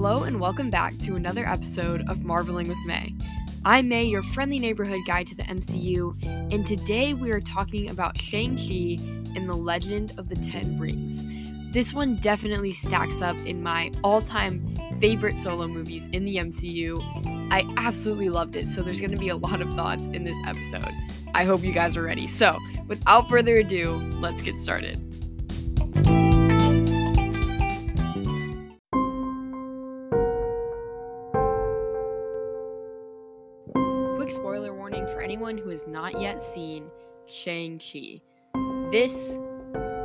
[0.00, 3.12] Hello and welcome back to another episode of Marveling with May.
[3.64, 8.16] I'm May, your friendly neighborhood guide to the MCU, and today we are talking about
[8.16, 9.02] Shang-Chi
[9.34, 11.24] and the Legend of the Ten Rings.
[11.72, 17.52] This one definitely stacks up in my all time favorite solo movies in the MCU.
[17.52, 20.36] I absolutely loved it, so there's going to be a lot of thoughts in this
[20.46, 20.94] episode.
[21.34, 22.28] I hope you guys are ready.
[22.28, 25.07] So, without further ado, let's get started.
[35.58, 36.90] Who has not yet seen
[37.26, 38.20] Shang-Chi.
[38.90, 39.38] This,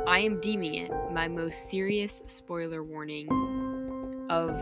[0.06, 3.28] I am deeming it my most serious spoiler warning
[4.30, 4.60] of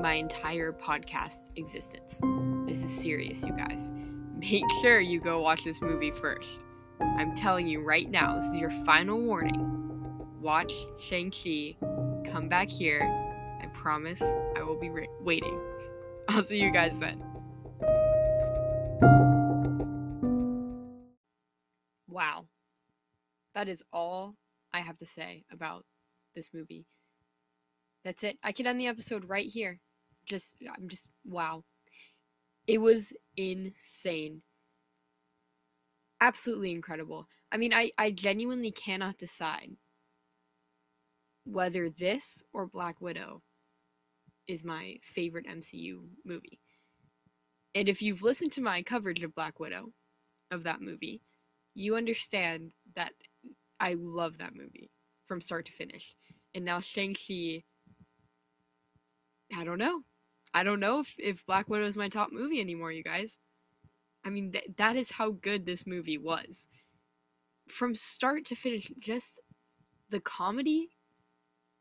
[0.00, 2.20] my entire podcast existence.
[2.66, 3.90] This is serious, you guys.
[4.38, 6.48] Make sure you go watch this movie first.
[7.00, 9.72] I'm telling you right now, this is your final warning.
[10.40, 11.76] Watch Shang-Chi,
[12.30, 13.02] come back here.
[13.62, 15.58] I promise I will be ra- waiting.
[16.28, 17.22] I'll see you guys then.
[22.16, 22.46] Wow.
[23.54, 24.36] That is all
[24.72, 25.84] I have to say about
[26.34, 26.86] this movie.
[28.04, 28.38] That's it.
[28.42, 29.78] I can end the episode right here.
[30.24, 31.62] Just, I'm just, wow.
[32.66, 34.40] It was insane.
[36.22, 37.28] Absolutely incredible.
[37.52, 39.76] I mean, I, I genuinely cannot decide
[41.44, 43.42] whether this or Black Widow
[44.48, 46.60] is my favorite MCU movie.
[47.74, 49.92] And if you've listened to my coverage of Black Widow,
[50.50, 51.20] of that movie,
[51.76, 53.12] you understand that
[53.78, 54.90] I love that movie
[55.26, 56.16] from start to finish.
[56.54, 57.64] And now Shang-Chi,
[59.54, 60.02] I don't know.
[60.54, 63.38] I don't know if, if Black Widow is my top movie anymore, you guys.
[64.24, 66.66] I mean, th- that is how good this movie was.
[67.68, 69.38] From start to finish, just
[70.08, 70.88] the comedy,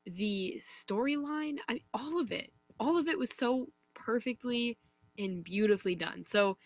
[0.05, 2.51] the storyline, I all of it.
[2.79, 4.77] All of it was so perfectly
[5.17, 6.25] and beautifully done.
[6.27, 6.57] So,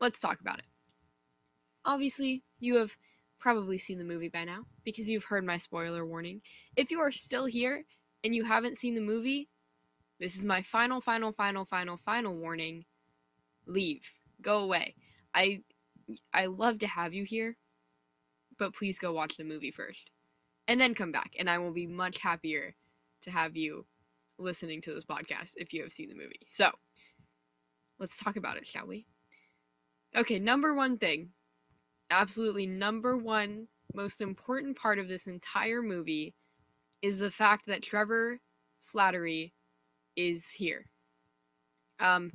[0.00, 0.64] let's talk about it.
[1.84, 2.96] Obviously, you have
[3.40, 6.40] probably seen the movie by now because you've heard my spoiler warning.
[6.76, 7.84] If you are still here
[8.22, 9.48] and you haven't seen the movie,
[10.20, 12.84] this is my final, final, final, final, final warning.
[13.66, 14.08] Leave.
[14.40, 14.94] Go away.
[15.34, 15.62] I
[16.32, 17.56] I love to have you here,
[18.58, 20.10] but please go watch the movie first.
[20.68, 22.74] And then come back, and I will be much happier
[23.22, 23.84] to have you
[24.38, 26.40] listening to this podcast if you have seen the movie.
[26.48, 26.70] So,
[27.98, 29.06] let's talk about it, shall we?
[30.16, 31.30] Okay, number one thing
[32.12, 36.34] absolutely number one most important part of this entire movie
[37.00, 38.38] is the fact that Trevor
[38.82, 39.52] Slattery
[40.16, 40.86] is here.
[42.00, 42.32] Um,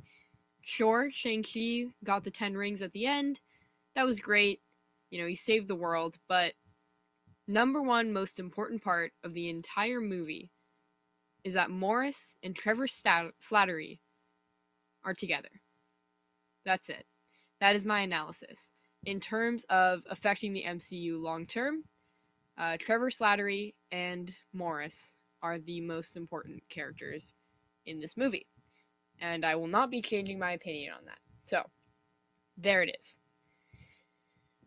[0.62, 3.40] sure, Shang-Chi got the Ten Rings at the end.
[3.94, 4.60] That was great.
[5.10, 6.54] You know, he saved the world, but
[7.46, 10.50] number one most important part of the entire movie
[11.44, 13.98] is that Morris and Trevor Stat- Slattery
[15.04, 15.48] are together.
[16.64, 17.06] That's it.
[17.60, 18.72] That is my analysis
[19.04, 21.84] in terms of affecting the MCU long term,
[22.58, 27.32] uh, Trevor Slattery and Morris are the most important characters
[27.86, 28.46] in this movie.
[29.20, 31.18] And I will not be changing my opinion on that.
[31.46, 31.62] So,
[32.56, 33.18] there it is.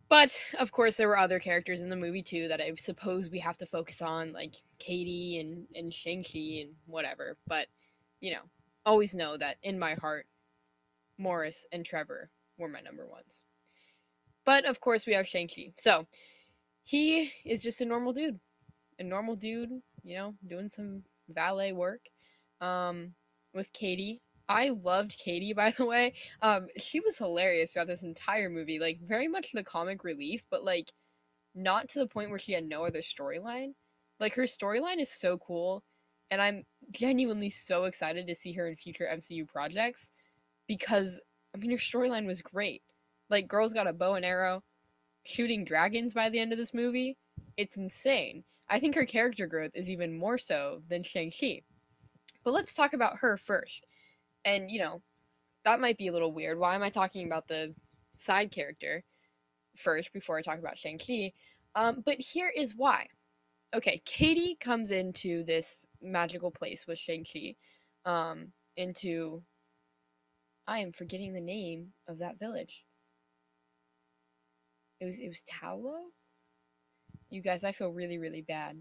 [0.09, 3.39] But, of course, there were other characters in the movie too that I suppose we
[3.39, 7.37] have to focus on, like Katie and, and Shang-Chi and whatever.
[7.47, 7.67] But,
[8.19, 8.41] you know,
[8.85, 10.27] always know that in my heart,
[11.17, 13.43] Morris and Trevor were my number ones.
[14.45, 15.73] But of course, we have Shang-Chi.
[15.77, 16.07] So
[16.83, 18.39] he is just a normal dude.
[18.99, 19.69] A normal dude,
[20.03, 22.01] you know, doing some valet work
[22.59, 23.13] um,
[23.53, 24.21] with Katie.
[24.49, 26.13] I loved Katie, by the way.
[26.41, 28.79] Um, she was hilarious throughout this entire movie.
[28.79, 30.91] Like, very much the comic relief, but like,
[31.53, 33.73] not to the point where she had no other storyline.
[34.19, 35.83] Like, her storyline is so cool,
[36.29, 40.11] and I'm genuinely so excited to see her in future MCU projects
[40.67, 41.19] because,
[41.55, 42.83] I mean, her storyline was great.
[43.31, 44.61] Like, girls got a bow and arrow,
[45.23, 47.17] shooting dragons by the end of this movie.
[47.57, 48.43] It's insane.
[48.69, 51.61] I think her character growth is even more so than Shang-Chi.
[52.43, 53.85] But let's talk about her first.
[54.43, 55.01] And, you know,
[55.63, 56.59] that might be a little weird.
[56.59, 57.73] Why am I talking about the
[58.17, 59.03] side character
[59.77, 61.33] first before I talk about Shang-Chi?
[61.75, 63.07] Um, but here is why.
[63.73, 67.55] Okay, Katie comes into this magical place with Shang-Chi.
[68.05, 69.41] Um, into.
[70.67, 72.83] I am forgetting the name of that village.
[75.01, 75.95] It was it was Ta Lo.
[77.31, 78.77] You guys, I feel really really bad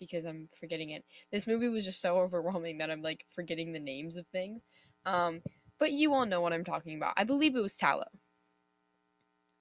[0.00, 1.04] because I'm forgetting it.
[1.30, 4.64] This movie was just so overwhelming that I'm like forgetting the names of things.
[5.06, 5.42] Um,
[5.78, 7.14] but you all know what I'm talking about.
[7.16, 8.04] I believe it was Ta Lo.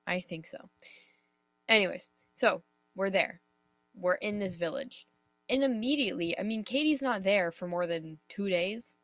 [0.07, 0.57] I think so.
[1.67, 2.63] Anyways, so
[2.95, 3.41] we're there.
[3.93, 5.05] We're in this village.
[5.49, 8.95] And immediately, I mean, Katie's not there for more than two days.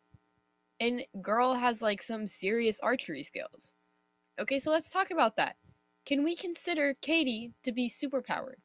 [0.80, 3.76] And girl has like some serious archery skills.
[4.40, 5.56] Okay, so let's talk about that.
[6.06, 8.62] Can we consider Katie to be superpowered?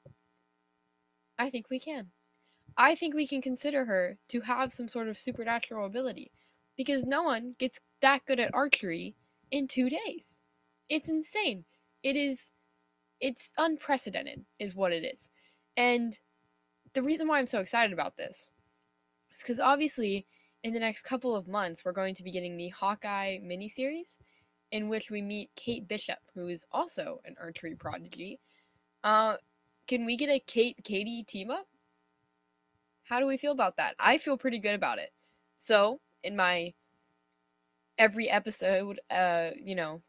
[1.38, 2.10] I think we can.
[2.76, 6.32] I think we can consider her to have some sort of supernatural ability
[6.76, 9.16] because no one gets that good at archery
[9.50, 10.38] in two days.
[10.88, 11.64] It's insane.
[12.02, 12.52] It is,
[13.20, 15.30] it's unprecedented, is what it is.
[15.76, 16.18] And
[16.92, 18.50] the reason why I'm so excited about this
[19.32, 20.26] is because obviously
[20.62, 24.18] in the next couple of months we're going to be getting the Hawkeye miniseries
[24.72, 28.38] in which we meet Kate Bishop, who is also an archery prodigy.
[29.02, 29.36] Uh,
[29.86, 31.66] can we get a Kate Katie team up?
[33.04, 33.96] How do we feel about that?
[33.98, 35.10] I feel pretty good about it.
[35.58, 36.72] So, in my
[37.98, 40.00] every episode, uh, you know,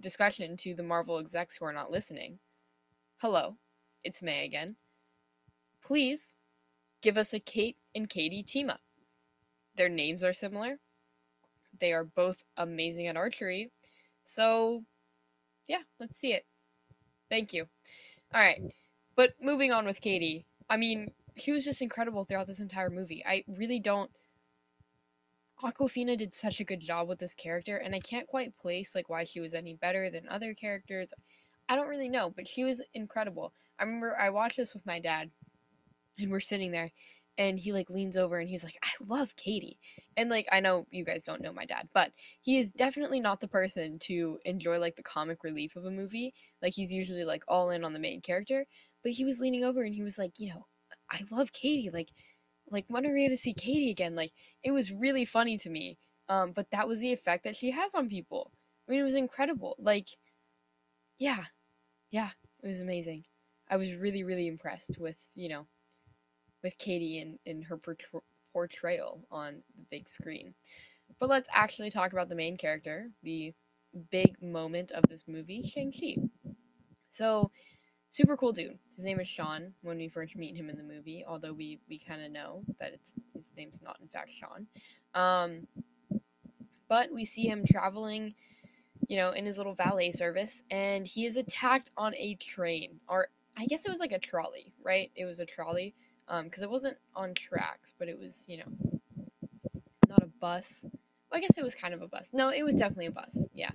[0.00, 2.38] discussion to the Marvel execs who are not listening,
[3.18, 3.56] hello,
[4.04, 4.76] it's May again.
[5.82, 6.36] Please
[7.00, 8.80] give us a Kate and Katie team up.
[9.76, 10.78] Their names are similar.
[11.78, 13.70] They are both amazing at archery.
[14.24, 14.84] So,
[15.68, 16.44] yeah, let's see it.
[17.28, 17.66] Thank you.
[18.34, 18.60] All right.
[19.16, 23.22] But moving on with Katie, I mean, she was just incredible throughout this entire movie.
[23.26, 24.10] I really don't.
[25.62, 29.08] Awkwafina did such a good job with this character, and I can't quite place like
[29.08, 31.12] why she was any better than other characters.
[31.68, 33.52] I don't really know, but she was incredible.
[33.78, 35.30] I remember I watched this with my dad,
[36.18, 36.90] and we're sitting there,
[37.38, 39.78] and he like leans over and he's like, "I love Katie,"
[40.16, 42.12] and like I know you guys don't know my dad, but
[42.42, 46.34] he is definitely not the person to enjoy like the comic relief of a movie.
[46.62, 48.66] Like he's usually like all in on the main character,
[49.02, 50.66] but he was leaning over and he was like, you know,
[51.10, 51.90] I love Katie.
[51.92, 52.10] Like,
[52.70, 54.14] like when are we gonna see Katie again?
[54.16, 54.32] Like,
[54.62, 55.98] it was really funny to me.
[56.28, 58.52] Um, but that was the effect that she has on people.
[58.88, 59.76] I mean, it was incredible.
[59.78, 60.08] Like,
[61.18, 61.44] yeah,
[62.10, 62.30] yeah,
[62.62, 63.24] it was amazing.
[63.70, 65.66] I was really, really impressed with you know,
[66.62, 67.78] with Katie and in her
[68.52, 70.54] portrayal on the big screen.
[71.18, 73.52] But let's actually talk about the main character, the
[74.10, 76.16] big moment of this movie, Shang Chi.
[77.10, 77.50] So
[78.10, 78.78] super cool dude.
[78.94, 81.98] His name is Sean when we first meet him in the movie, although we we
[81.98, 84.66] kind of know that it's his name's not in fact Sean.
[85.14, 85.66] Um,
[86.88, 88.34] but we see him traveling,
[89.08, 93.28] you know, in his little valet service, and he is attacked on a train, or
[93.56, 95.10] I guess it was like a trolley, right?
[95.16, 95.94] It was a trolley,
[96.28, 98.90] um, because it wasn't on tracks, but it was, you know,
[100.08, 100.84] not a bus.
[100.84, 102.30] Well, I guess it was kind of a bus.
[102.32, 103.48] No, it was definitely a bus.
[103.54, 103.70] Yeah.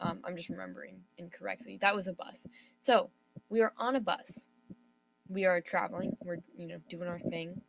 [0.00, 1.78] Um, I'm just remembering incorrectly.
[1.80, 2.46] That was a bus.
[2.80, 3.10] So
[3.48, 4.48] we are on a bus.
[5.28, 6.16] We are traveling.
[6.24, 7.60] We're, you know, doing our thing.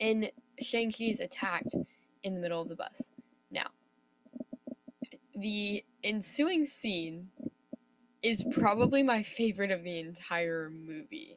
[0.00, 0.30] And
[0.60, 1.74] Shang-Chi is attacked
[2.22, 3.10] in the middle of the bus.
[3.50, 3.66] Now,
[5.34, 7.28] the ensuing scene
[8.22, 11.36] is probably my favorite of the entire movie.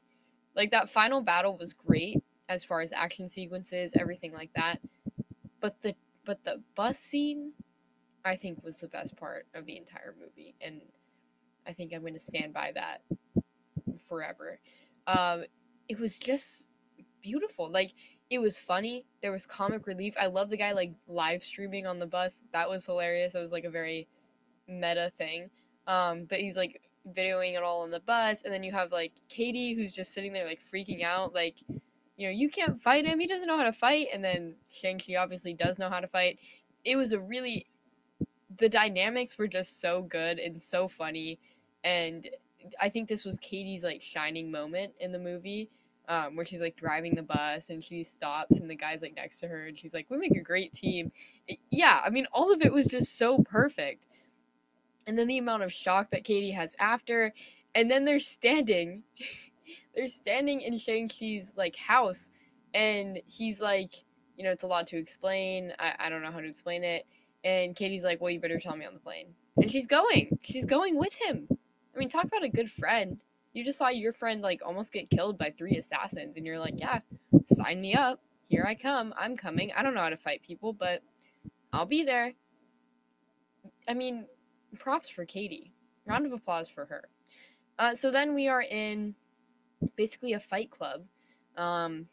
[0.55, 4.79] Like, that final battle was great as far as action sequences, everything like that.
[5.59, 5.95] But the
[6.25, 7.53] but the bus scene
[8.25, 10.81] I think was the best part of the entire movie and
[11.65, 13.01] I think I'm going to stand by that
[14.07, 14.59] forever.
[15.05, 15.43] Um,
[15.89, 16.67] it was just
[17.21, 17.69] beautiful.
[17.69, 17.93] Like
[18.29, 19.05] it was funny.
[19.21, 20.13] There was comic relief.
[20.19, 22.43] I love the guy like live streaming on the bus.
[22.53, 23.35] That was hilarious.
[23.35, 24.07] It was like a very
[24.67, 25.49] meta thing.
[25.87, 26.81] Um, but he's like
[27.15, 30.33] videoing it all on the bus, and then you have like Katie who's just sitting
[30.33, 31.55] there like freaking out, like
[32.17, 33.19] you know you can't fight him.
[33.19, 36.07] He doesn't know how to fight, and then Shang Chi obviously does know how to
[36.07, 36.39] fight.
[36.83, 37.67] It was a really
[38.57, 41.39] the dynamics were just so good and so funny,
[41.83, 42.27] and
[42.81, 45.69] I think this was Katie's like shining moment in the movie.
[46.09, 49.41] Um, where she's like driving the bus and she stops and the guy's like next
[49.41, 51.11] to her and she's like, "We make a great team."
[51.49, 54.05] It, yeah, I mean, all of it was just so perfect.
[55.05, 57.33] And then the amount of shock that Katie has after,
[57.75, 59.03] and then they're standing,
[59.95, 62.31] they're standing in Shang Chi's like house,
[62.73, 63.91] and he's like,
[64.37, 65.73] you know, it's a lot to explain.
[65.79, 67.05] I, I don't know how to explain it.
[67.43, 70.37] And Katie's like, "Well, you better tell me on the plane." And she's going.
[70.41, 71.47] She's going with him.
[71.95, 73.19] I mean, talk about a good friend.
[73.53, 76.75] You just saw your friend like almost get killed by three assassins, and you're like,
[76.79, 76.99] yeah,
[77.47, 78.21] sign me up.
[78.49, 79.13] Here I come.
[79.17, 79.71] I'm coming.
[79.75, 81.01] I don't know how to fight people, but
[81.73, 82.33] I'll be there.
[83.87, 84.27] I mean,
[84.77, 85.71] props for Katie.
[86.05, 87.09] Round of applause for her.
[87.79, 89.15] Uh, so then we are in
[89.95, 91.03] basically a fight club.
[91.57, 92.07] Um,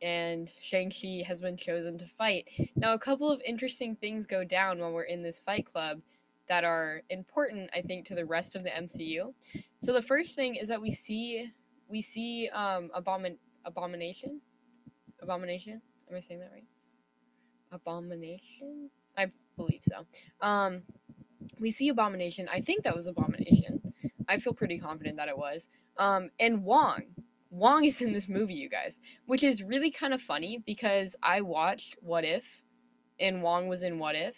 [0.00, 2.48] and Shang-Chi has been chosen to fight.
[2.74, 6.00] Now, a couple of interesting things go down while we're in this fight club
[6.48, 9.32] that are important, I think, to the rest of the MCU.
[9.78, 11.50] So the first thing is that we see
[11.88, 14.40] we see um abomin abomination,
[15.20, 15.80] abomination.
[16.10, 16.64] Am I saying that right?
[17.70, 18.90] Abomination.
[19.16, 20.04] I believe so.
[20.40, 20.82] Um,
[21.60, 22.48] we see abomination.
[22.52, 23.81] I think that was abomination.
[24.32, 25.68] I feel pretty confident that it was.
[25.98, 27.02] Um, and Wong,
[27.50, 31.42] Wong is in this movie, you guys, which is really kind of funny because I
[31.42, 32.62] watched What If
[33.20, 34.34] and Wong was in What If,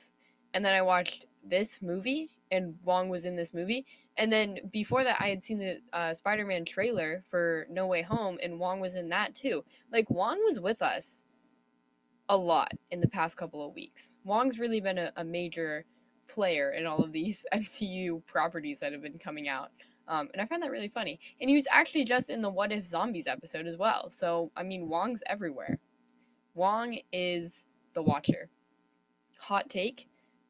[0.52, 3.86] and then I watched this movie and Wong was in this movie,
[4.16, 8.36] and then before that I had seen the uh, Spider-Man trailer for No Way Home
[8.42, 9.64] and Wong was in that too.
[9.92, 11.22] Like Wong was with us
[12.28, 14.16] a lot in the past couple of weeks.
[14.24, 15.84] Wong's really been a, a major
[16.28, 19.70] player in all of these MCU properties that have been coming out.
[20.06, 21.18] Um, and I find that really funny.
[21.40, 24.10] And he was actually just in the What If Zombies episode as well.
[24.10, 25.78] So, I mean, Wong's everywhere.
[26.54, 28.48] Wong is the Watcher.
[29.38, 30.08] Hot take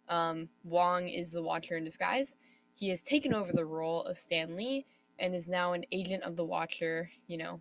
[0.09, 2.37] um, Wong is the Watcher in disguise.
[2.75, 4.85] He has taken over the role of Stan Lee
[5.19, 7.61] and is now an agent of the Watcher, you know,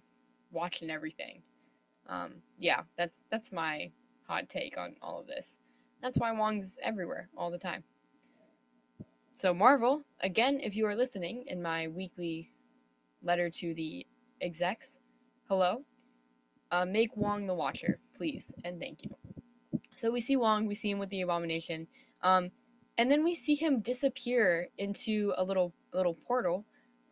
[0.52, 1.42] watching everything.
[2.08, 3.92] Um, yeah, that's that's my
[4.28, 5.60] hot take on all of this.
[6.02, 7.84] That's why Wong's everywhere all the time.
[9.36, 12.52] So, Marvel, again, if you are listening in my weekly
[13.24, 14.06] letter to the
[14.42, 15.00] execs,
[15.50, 15.84] hello,
[16.72, 19.10] uh, make Wong the Watcher, please, and thank you.
[19.96, 21.88] So, we see Wong, we see him with the Abomination,
[22.22, 22.52] um,
[22.98, 26.64] and then we see him disappear into a little little portal,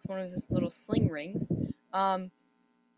[0.06, 1.52] one of his little sling rings,
[1.92, 2.30] um,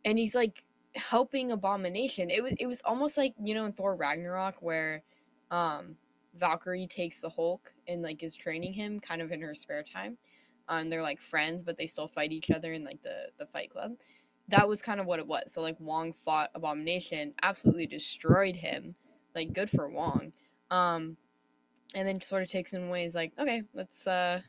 [0.03, 0.63] and he's like
[0.95, 2.29] helping Abomination.
[2.29, 5.01] It was it was almost like you know in Thor Ragnarok where
[5.49, 5.95] um,
[6.35, 10.17] Valkyrie takes the Hulk and like is training him kind of in her spare time.
[10.69, 13.45] Uh, and they're like friends, but they still fight each other in like the the
[13.45, 13.93] Fight Club.
[14.49, 15.53] That was kind of what it was.
[15.53, 18.95] So like Wong fought Abomination, absolutely destroyed him.
[19.35, 20.31] Like good for Wong.
[20.71, 21.17] Um,
[21.95, 23.03] and then sort of takes him away.
[23.03, 24.41] He's like, okay, let's uh,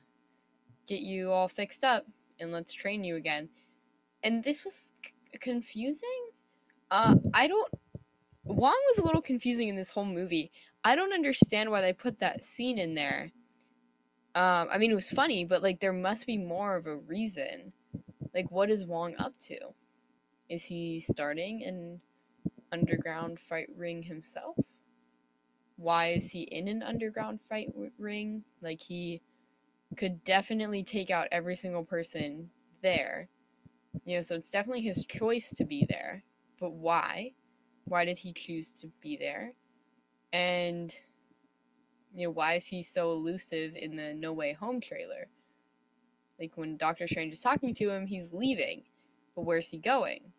[0.87, 2.07] get you all fixed up
[2.41, 3.49] and let's train you again.
[4.23, 6.29] And this was c- confusing.
[6.91, 7.73] Uh, I don't.
[8.45, 10.51] Wong was a little confusing in this whole movie.
[10.85, 13.33] I don't understand why they put that scene in there.
[14.35, 17.73] Um, I mean, it was funny, but like there must be more of a reason.
[18.35, 19.59] Like, what is Wong up to?
[20.49, 22.01] Is he starting an
[22.73, 24.57] underground fight ring himself?
[25.77, 28.45] Why is he in an underground fight ring?
[28.61, 29.23] Like, he
[29.97, 32.51] could definitely take out every single person
[32.83, 33.29] there.
[34.05, 36.23] You know, so it's definitely his choice to be there.
[36.61, 37.33] But why?
[37.87, 39.53] Why did he choose to be there?
[40.35, 40.93] And
[42.13, 45.29] you know, why is he so elusive in the No Way Home trailer?
[46.41, 48.83] Like when Doctor Strange is talking to him, he's leaving.
[49.37, 50.33] But where's he going?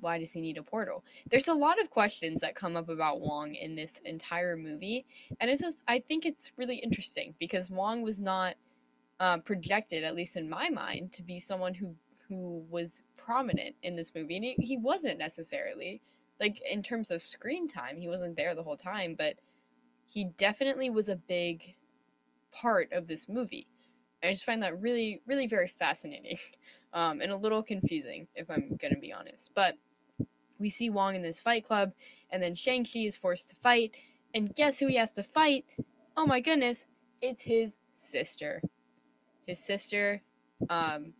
[0.00, 1.04] Why does he need a portal?
[1.28, 5.04] There's a lot of questions that come up about Wong in this entire movie,
[5.38, 8.54] and it's just I think it's really interesting because Wong was not
[9.20, 11.94] uh, projected, at least in my mind, to be someone who
[12.26, 16.00] who was prominent in this movie, and he, he wasn't necessarily
[16.40, 19.34] like in terms of screen time, he wasn't there the whole time, but
[20.06, 21.74] he definitely was a big
[22.50, 23.66] part of this movie.
[24.22, 26.38] I just find that really, really very fascinating
[26.92, 29.50] um, and a little confusing, if I'm going to be honest.
[29.54, 29.76] But
[30.58, 31.92] we see Wong in this fight club,
[32.30, 33.92] and then Shang-Chi is forced to fight.
[34.34, 35.64] And guess who he has to fight?
[36.16, 36.86] Oh my goodness,
[37.20, 38.62] it's his sister.
[39.46, 40.22] His sister,
[40.68, 41.12] um,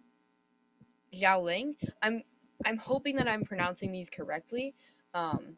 [1.12, 1.76] Xiao Ling.
[2.02, 2.22] I'm
[2.64, 4.74] I'm hoping that I'm pronouncing these correctly.
[5.14, 5.56] Um,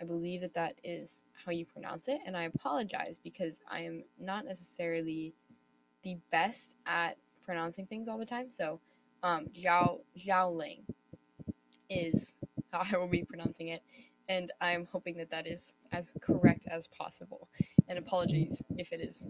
[0.00, 4.02] I believe that that is how you pronounce it, and I apologize because I am
[4.18, 5.32] not necessarily
[6.02, 8.50] the best at pronouncing things all the time.
[8.50, 8.80] So,
[9.22, 10.82] um, Zhao Ling
[11.88, 12.34] is
[12.72, 13.82] how I will be pronouncing it,
[14.28, 17.48] and I am hoping that that is as correct as possible.
[17.88, 19.28] And apologies if it is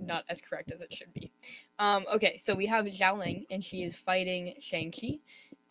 [0.00, 1.32] not as correct as it should be.
[1.78, 5.18] Um, okay, so we have Zhao Ling, and she is fighting Shang Chi,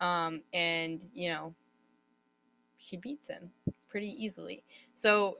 [0.00, 1.54] um, and you know
[2.82, 3.50] she beats him
[3.88, 4.64] pretty easily.
[4.94, 5.36] So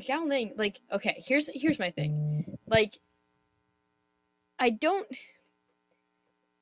[0.00, 2.58] Xiao Ling, like, okay, here's here's my thing.
[2.66, 2.98] Like,
[4.58, 5.06] I don't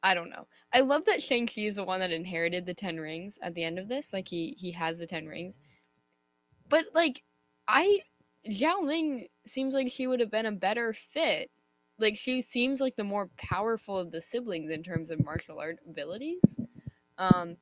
[0.03, 0.47] I don't know.
[0.73, 3.79] I love that Shang-Chi is the one that inherited the ten rings at the end
[3.79, 4.13] of this.
[4.13, 5.59] Like he he has the ten rings.
[6.69, 7.23] But like
[7.67, 8.01] I
[8.47, 11.51] Xiao Ling seems like she would have been a better fit.
[11.99, 15.79] Like she seems like the more powerful of the siblings in terms of martial art
[15.89, 16.59] abilities.
[17.19, 17.57] Um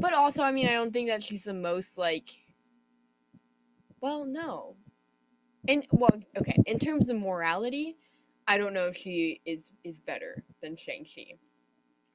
[0.00, 2.28] but also, I mean, I don't think that she's the most like.
[4.00, 4.76] Well, no.
[5.66, 6.56] In well, okay.
[6.66, 7.96] In terms of morality,
[8.48, 11.34] I don't know if she is is better than Shang Chi.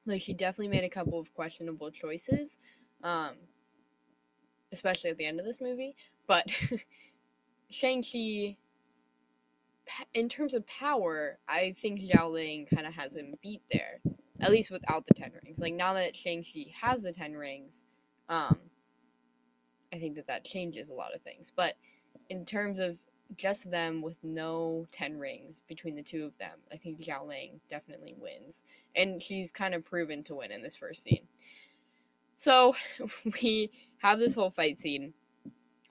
[0.04, 2.58] Like she definitely made a couple of questionable choices,
[3.02, 3.34] um,
[4.72, 5.94] especially at the end of this movie.
[6.26, 6.52] But
[7.70, 8.56] Shang Chi,
[10.14, 14.00] in terms of power, I think Xiao Ling kind of has him beat there
[14.40, 15.58] at least without the ten rings.
[15.60, 17.82] Like now that Shang-Chi has the ten rings,
[18.28, 18.58] um,
[19.92, 21.52] I think that that changes a lot of things.
[21.54, 21.74] But
[22.28, 22.96] in terms of
[23.36, 27.60] just them with no ten rings between the two of them, I think Xiao Ling
[27.70, 28.62] definitely wins,
[28.94, 31.26] and she's kind of proven to win in this first scene.
[32.36, 32.74] So
[33.42, 35.12] we have this whole fight scene.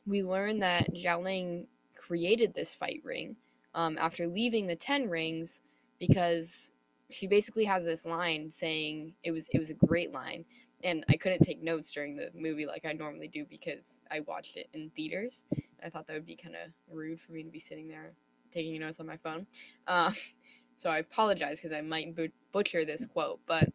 [0.05, 3.35] We learn that Zhao Xiaoling created this fight ring
[3.73, 5.61] um, after leaving the Ten Rings
[5.99, 6.71] because
[7.09, 10.45] she basically has this line saying it was it was a great line
[10.83, 14.55] and I couldn't take notes during the movie like I normally do because I watched
[14.57, 15.45] it in theaters.
[15.83, 18.13] I thought that would be kind of rude for me to be sitting there
[18.51, 19.47] taking notes on my phone.
[19.87, 20.11] Uh,
[20.77, 22.15] so I apologize because I might
[22.51, 23.69] butcher this quote, but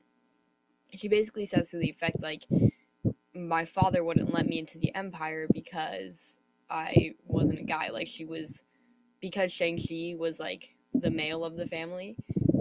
[0.94, 2.44] she basically says to the effect like,
[3.34, 7.90] "My father wouldn't let me into the empire because I wasn't a guy.
[7.90, 8.64] Like she was,
[9.20, 12.16] because Shang Chi was like the male of the family."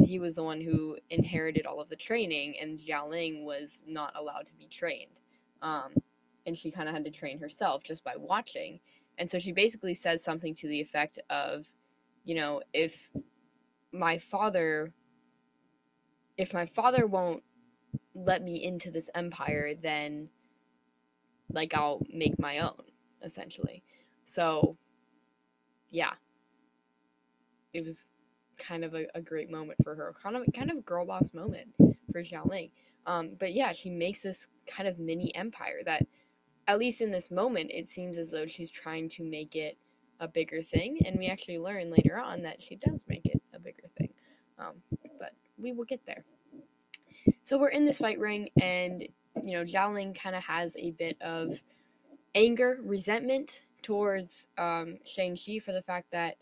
[0.09, 4.47] He was the one who inherited all of the training, and Xiaoling was not allowed
[4.47, 5.19] to be trained.
[5.61, 5.93] Um,
[6.47, 8.79] and she kind of had to train herself just by watching.
[9.19, 11.67] And so she basically says something to the effect of,
[12.25, 13.11] you know, if
[13.91, 14.91] my father,
[16.37, 17.43] if my father won't
[18.15, 20.27] let me into this empire, then
[21.51, 22.81] like I'll make my own,
[23.21, 23.83] essentially.
[24.23, 24.75] So,
[25.91, 26.13] yeah,
[27.73, 28.09] it was
[28.59, 30.13] kind of a, a great moment for her.
[30.21, 31.67] Kind of kind of girl boss moment
[32.11, 32.71] for Xiaoling.
[33.05, 36.05] Um, but yeah, she makes this kind of mini empire that,
[36.67, 39.77] at least in this moment, it seems as though she's trying to make it
[40.19, 40.99] a bigger thing.
[41.05, 44.09] And we actually learn later on that she does make it a bigger thing.
[44.59, 44.75] Um,
[45.17, 46.23] but we will get there.
[47.43, 49.03] So we're in this fight ring, and
[49.43, 51.59] you know, Xiaoling kind of has a bit of
[52.35, 56.35] anger, resentment towards um, Shang-Chi for the fact that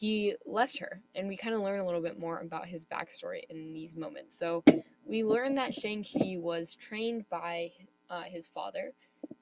[0.00, 3.42] he left her, and we kind of learn a little bit more about his backstory
[3.50, 4.38] in these moments.
[4.38, 4.64] So
[5.04, 7.72] we learn that Shang-Chi was trained by
[8.08, 8.92] uh, his father,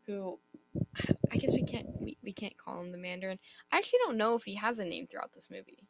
[0.04, 0.36] who
[1.30, 3.38] I guess we can't we, we can't call him the Mandarin.
[3.70, 5.84] I actually don't know if he has a name throughout this movie.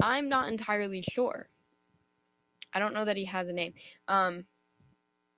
[0.00, 1.48] I'm not entirely sure.
[2.72, 3.74] I don't know that he has a name.
[4.06, 4.44] Um,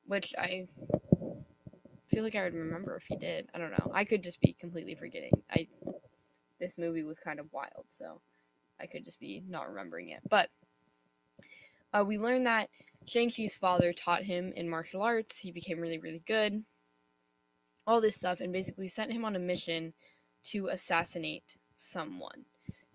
[0.05, 0.67] which I
[2.09, 3.49] feel like I would remember if he did.
[3.55, 3.91] I don't know.
[3.95, 5.33] I could just be completely forgetting.
[5.51, 5.67] I
[6.59, 8.21] this movie was kind of wild, so
[8.81, 10.21] I could just be not remembering it.
[10.29, 10.51] But
[11.93, 12.69] uh, we learned that
[13.07, 15.39] Shang-Chi's father taught him in martial arts.
[15.39, 16.65] He became really, really good.
[17.87, 19.93] All this stuff, and basically sent him on a mission
[20.47, 22.45] to assassinate someone.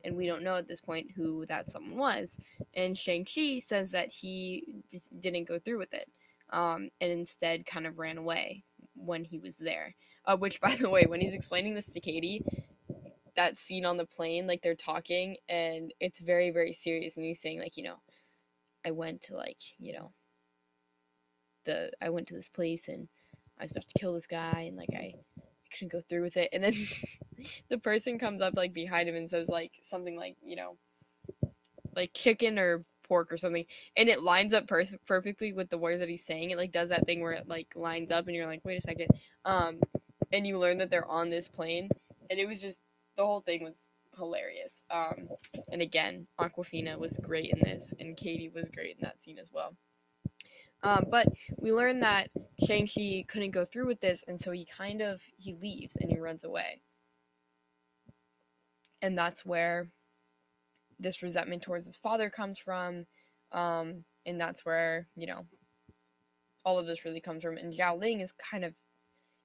[0.04, 2.39] And we don't know at this point who that someone was.
[2.74, 6.10] And Shang-Chi says that he d- didn't go through with it,
[6.50, 8.63] um, and instead kind of ran away
[8.95, 9.95] when he was there.
[10.26, 12.43] Uh, which, by the way, when he's explaining this to Katie,
[13.36, 17.17] that scene on the plane, like they're talking, and it's very, very serious.
[17.17, 17.96] And he's saying, like, you know,
[18.86, 20.12] I went to, like, you know,
[21.65, 23.08] the, I went to this place and
[23.60, 25.44] I was about to kill this guy, and, like, I, I
[25.78, 26.50] couldn't go through with it.
[26.52, 26.74] And then
[27.70, 30.78] the person comes up, like, behind him and says, like, something like, you know,
[31.96, 33.65] like chicken or pork or something
[33.98, 36.89] and it lines up per- perfectly with the words that he's saying it like does
[36.89, 39.08] that thing where it like lines up and you're like wait a second
[39.44, 39.80] um
[40.32, 41.89] and you learn that they're on this plane
[42.30, 42.80] and it was just
[43.17, 44.84] the whole thing was hilarious.
[44.91, 45.30] Um,
[45.71, 49.52] and again, Awkwafina was great in this, and Katie was great in that scene as
[49.52, 49.76] well.
[50.84, 52.30] Um, but we learned that
[52.65, 56.19] Shang-Chi couldn't go through with this, and so he kind of he leaves and he
[56.19, 56.82] runs away.
[59.02, 59.88] And that's where
[61.00, 63.06] this resentment towards his father comes from.
[63.52, 65.45] Um, and that's where, you know,
[66.63, 67.58] all of this really comes from.
[67.58, 68.74] And Zhao Ling is kind of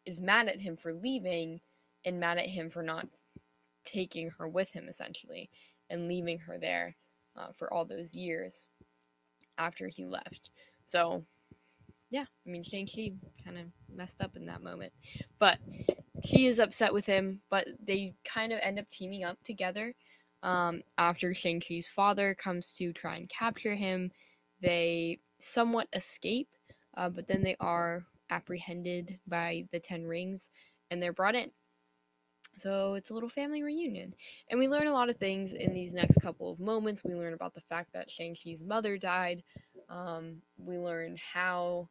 [0.04, 1.60] is mad at him for leaving
[2.04, 3.08] and mad at him for not
[3.86, 5.48] taking her with him essentially
[5.88, 6.96] and leaving her there
[7.36, 8.68] uh, for all those years
[9.58, 10.50] after he left.
[10.84, 11.24] So,
[12.10, 13.12] yeah, I mean, Shang-Chi
[13.44, 14.92] kind of messed up in that moment.
[15.38, 15.58] But
[16.24, 19.94] she is upset with him, but they kind of end up teaming up together.
[20.42, 24.10] Um, after Shang-Chi's father comes to try and capture him,
[24.60, 26.48] they somewhat escape,
[26.96, 30.50] uh, but then they are apprehended by the Ten Rings
[30.90, 31.50] and they're brought in.
[32.56, 34.14] So it's a little family reunion.
[34.50, 37.04] And we learn a lot of things in these next couple of moments.
[37.04, 39.42] We learn about the fact that Shang-Chi's mother died.
[39.90, 41.88] Um, we learn how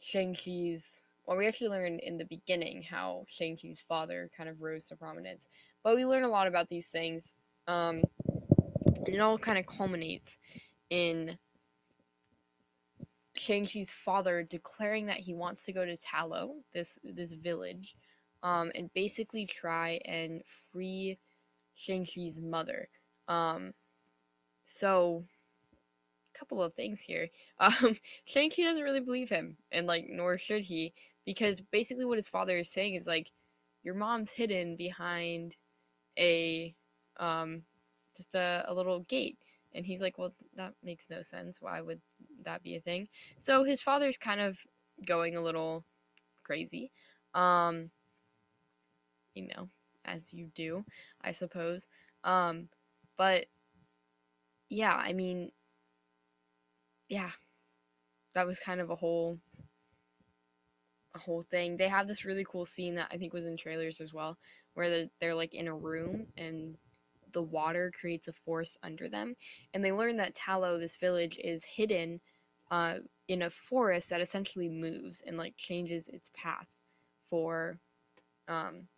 [0.00, 4.96] Shang-Chi's, well, we actually learn in the beginning how Shang-Chi's father kind of rose to
[4.96, 5.48] prominence.
[5.82, 7.34] But we learn a lot about these things.
[7.66, 8.02] Um,
[8.84, 10.38] and it all kind of culminates
[10.90, 11.36] in
[13.34, 17.94] Shang-Chi's father declaring that he wants to go to Ta Lo, this this village,
[18.42, 21.18] um, and basically try and free
[21.74, 22.88] Shang-Chi's mother.
[23.28, 23.72] Um,
[24.64, 25.24] so,
[26.34, 27.28] a couple of things here.
[27.60, 30.92] Um, Shang-Chi doesn't really believe him, and like, nor should he,
[31.24, 33.30] because basically what his father is saying is like,
[33.82, 35.56] your mom's hidden behind
[36.18, 36.74] a,
[37.18, 37.62] um,
[38.16, 39.38] just a, a little gate.
[39.74, 41.58] And he's like, well, that makes no sense.
[41.60, 42.00] Why would
[42.44, 43.08] that be a thing?
[43.40, 44.56] So his father's kind of
[45.06, 45.84] going a little
[46.42, 46.90] crazy.
[47.34, 47.90] Um,
[49.38, 49.68] you know,
[50.04, 50.84] as you do,
[51.22, 51.88] I suppose.
[52.24, 52.68] Um,
[53.16, 53.46] but
[54.68, 55.50] yeah, I mean,
[57.08, 57.30] yeah,
[58.34, 59.38] that was kind of a whole
[61.14, 61.76] a whole thing.
[61.76, 64.36] They have this really cool scene that I think was in trailers as well,
[64.74, 66.76] where they're, they're like in a room and
[67.32, 69.36] the water creates a force under them,
[69.74, 72.20] and they learn that Ta Lo, this village, is hidden
[72.70, 72.94] uh,
[73.28, 76.66] in a forest that essentially moves and like changes its path
[77.30, 77.78] for
[78.48, 78.88] um,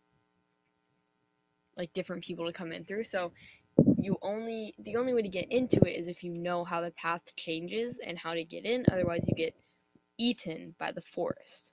[1.81, 3.05] like different people to come in through.
[3.05, 3.33] So
[3.99, 6.91] you only the only way to get into it is if you know how the
[6.91, 8.85] path changes and how to get in.
[8.93, 9.55] Otherwise, you get
[10.19, 11.73] eaten by the forest,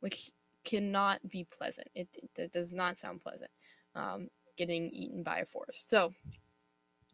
[0.00, 0.30] which
[0.64, 1.88] cannot be pleasant.
[1.94, 3.50] It, it does not sound pleasant.
[3.94, 5.88] Um, getting eaten by a forest.
[5.88, 6.12] So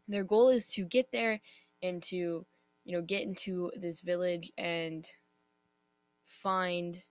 [0.09, 1.39] their goal is to get there
[1.81, 2.45] and to
[2.83, 5.07] you know get into this village and
[6.43, 7.01] find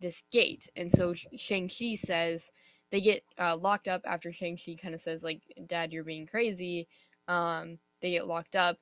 [0.00, 0.68] this gate.
[0.74, 2.50] And so Shang-Chi says
[2.90, 6.88] they get uh, locked up after Shang-Chi kind of says like, "Dad, you're being crazy."
[7.28, 8.78] Um, they get locked up,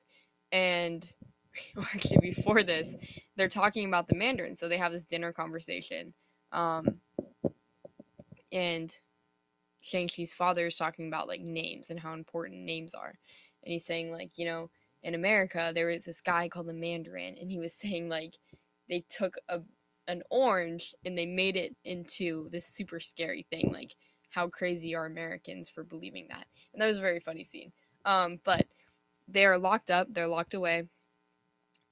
[0.51, 1.09] and
[1.93, 2.95] actually before this,
[3.35, 4.55] they're talking about the Mandarin.
[4.55, 6.13] So they have this dinner conversation,
[6.51, 6.99] um,
[8.51, 8.93] and
[9.81, 13.13] Shang-Chi's father is talking about like names and how important names are,
[13.63, 14.69] and he's saying like, you know,
[15.03, 18.33] in America there was this guy called the Mandarin, and he was saying like
[18.89, 19.61] they took a
[20.07, 23.95] an orange and they made it into this super scary thing like
[24.29, 26.45] how crazy are americans for believing that?
[26.73, 27.71] And that was a very funny scene.
[28.05, 28.65] Um, but
[29.27, 30.83] they're locked up they're locked away.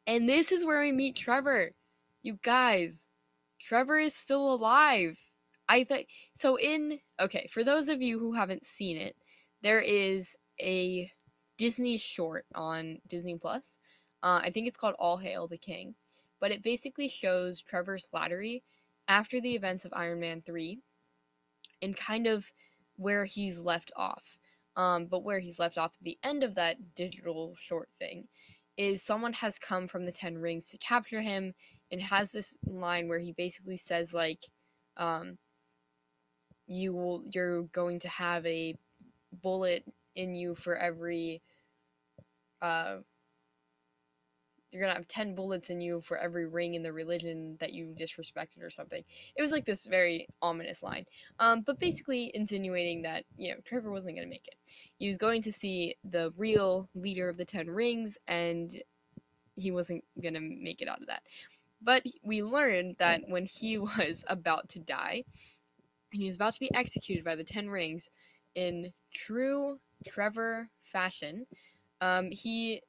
[0.08, 1.72] And this is where we meet trevor.
[2.24, 3.08] You guys
[3.60, 5.18] trevor is still alive.
[5.70, 9.16] I think so in okay for those of you who haven't seen it
[9.62, 11.10] there is a
[11.58, 13.78] disney short on disney plus.
[14.24, 15.96] Uh, i think it's called all hail the king
[16.42, 18.64] but it basically shows Trevor Slattery
[19.08, 20.80] after the events of Iron Man 3
[21.82, 22.52] and kind of
[22.98, 24.38] where he's left off.
[24.76, 28.28] Um, but where he's left off at the end of that digital short thing
[28.78, 31.54] is someone has come from the Ten Rings to capture him
[31.92, 34.40] and has this line where he basically says like,
[34.96, 35.38] um,
[36.68, 38.76] "You will, you're going to have a
[39.42, 39.84] bullet
[40.16, 41.42] in you for every
[42.62, 42.98] uh,
[44.72, 47.94] you're gonna have 10 bullets in you for every ring in the religion that you
[48.00, 49.04] disrespected or something.
[49.36, 51.06] It was like this very ominous line.
[51.40, 54.56] Um, but basically insinuating that you know trevor wasn't gonna make it.
[54.98, 58.72] He was going to see the real leader of the 10 rings and
[59.56, 61.24] he wasn't gonna make it out of that.
[61.82, 65.24] But we learned that when he was about to die
[66.14, 68.10] and he was about to be executed by the 10 rings
[68.56, 71.46] in true trevor fashion
[72.02, 72.82] um, he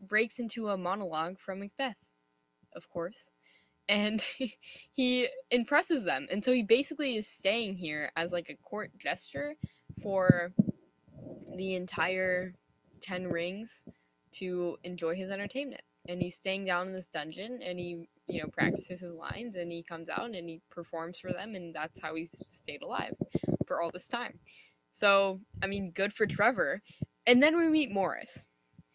[0.00, 1.96] breaks into a monologue from Macbeth,
[2.74, 3.30] of course.
[3.88, 4.24] And
[4.92, 6.26] he impresses them.
[6.30, 9.54] And so he basically is staying here as like a court gesture
[10.02, 10.52] for
[11.56, 12.54] the entire
[13.00, 13.84] 10 rings
[14.32, 15.82] to enjoy his entertainment.
[16.08, 19.70] And he's staying down in this dungeon and he, you know, practices his lines and
[19.70, 23.14] he comes out and he performs for them and that's how he's stayed alive
[23.66, 24.38] for all this time.
[24.92, 26.82] So, I mean, good for Trevor.
[27.26, 28.47] And then we meet Morris.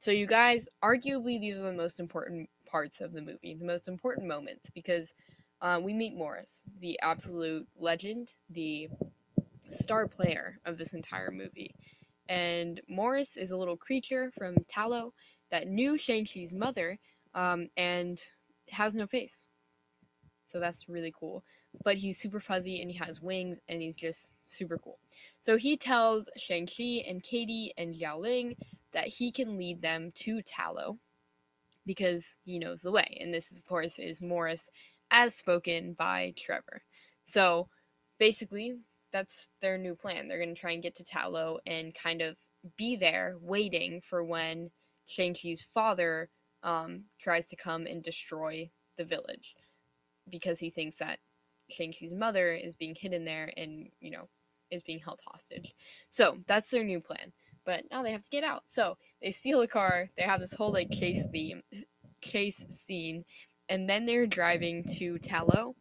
[0.04, 3.88] So, you guys, arguably, these are the most important parts of the movie, the most
[3.88, 5.16] important moments, because
[5.62, 8.90] uh, we meet Morris, the absolute legend, the
[9.70, 11.74] star player of this entire movie.
[12.28, 15.14] And Morris is a little creature from Ta Lo
[15.52, 17.00] that knew Shang-Chi's mother
[17.34, 18.22] um, and
[18.72, 19.48] has no face.
[20.44, 21.46] So that's really cool.
[21.86, 25.00] But he's super fuzzy and he has wings and he's just super cool.
[25.40, 28.58] So he tells Shang-Chi and Katie and Xialing
[28.94, 30.98] that he can lead them to Ta Lo
[31.86, 33.18] because he knows the way.
[33.20, 34.70] And this, of course, is Morris
[35.12, 36.82] as spoken by Trevor.
[37.26, 37.68] So
[38.20, 38.76] basically,
[39.12, 40.28] that's their new plan.
[40.28, 42.36] They're going to try and get to Ta Lo and kind of
[42.78, 44.72] be there waiting for when
[45.06, 46.30] Shang-Chi's father
[46.64, 49.56] um, tries to come and destroy the village
[50.30, 51.20] because he thinks that
[51.70, 54.30] Shang-Chi's mother is being hidden there and, you know,
[54.72, 55.74] is being held hostage.
[56.10, 57.34] So that's their new plan
[57.66, 58.64] but now they have to get out.
[58.68, 60.10] So they steal a car.
[60.18, 61.62] They have this whole like chase theme,
[62.22, 63.24] chase scene,
[63.70, 65.76] and then they're driving to Ta Lo,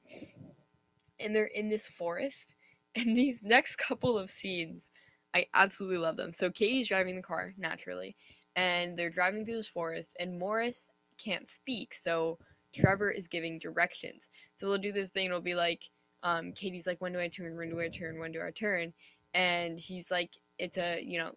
[1.20, 2.54] and they're in this forest.
[2.94, 4.92] And these next couple of scenes,
[5.32, 6.30] I absolutely love them.
[6.30, 8.14] So Katie's driving the car naturally,
[8.54, 12.38] and they're driving through this forest, and Morris can't speak, so
[12.74, 14.28] Trevor is giving directions.
[14.56, 15.26] So they'll do this thing.
[15.26, 15.82] It'll be like,
[16.22, 17.56] um, Katie's like, "When do I turn?
[17.56, 18.18] When do I turn?
[18.18, 18.92] When do I turn?"
[19.34, 21.32] And he's like, "It's a you know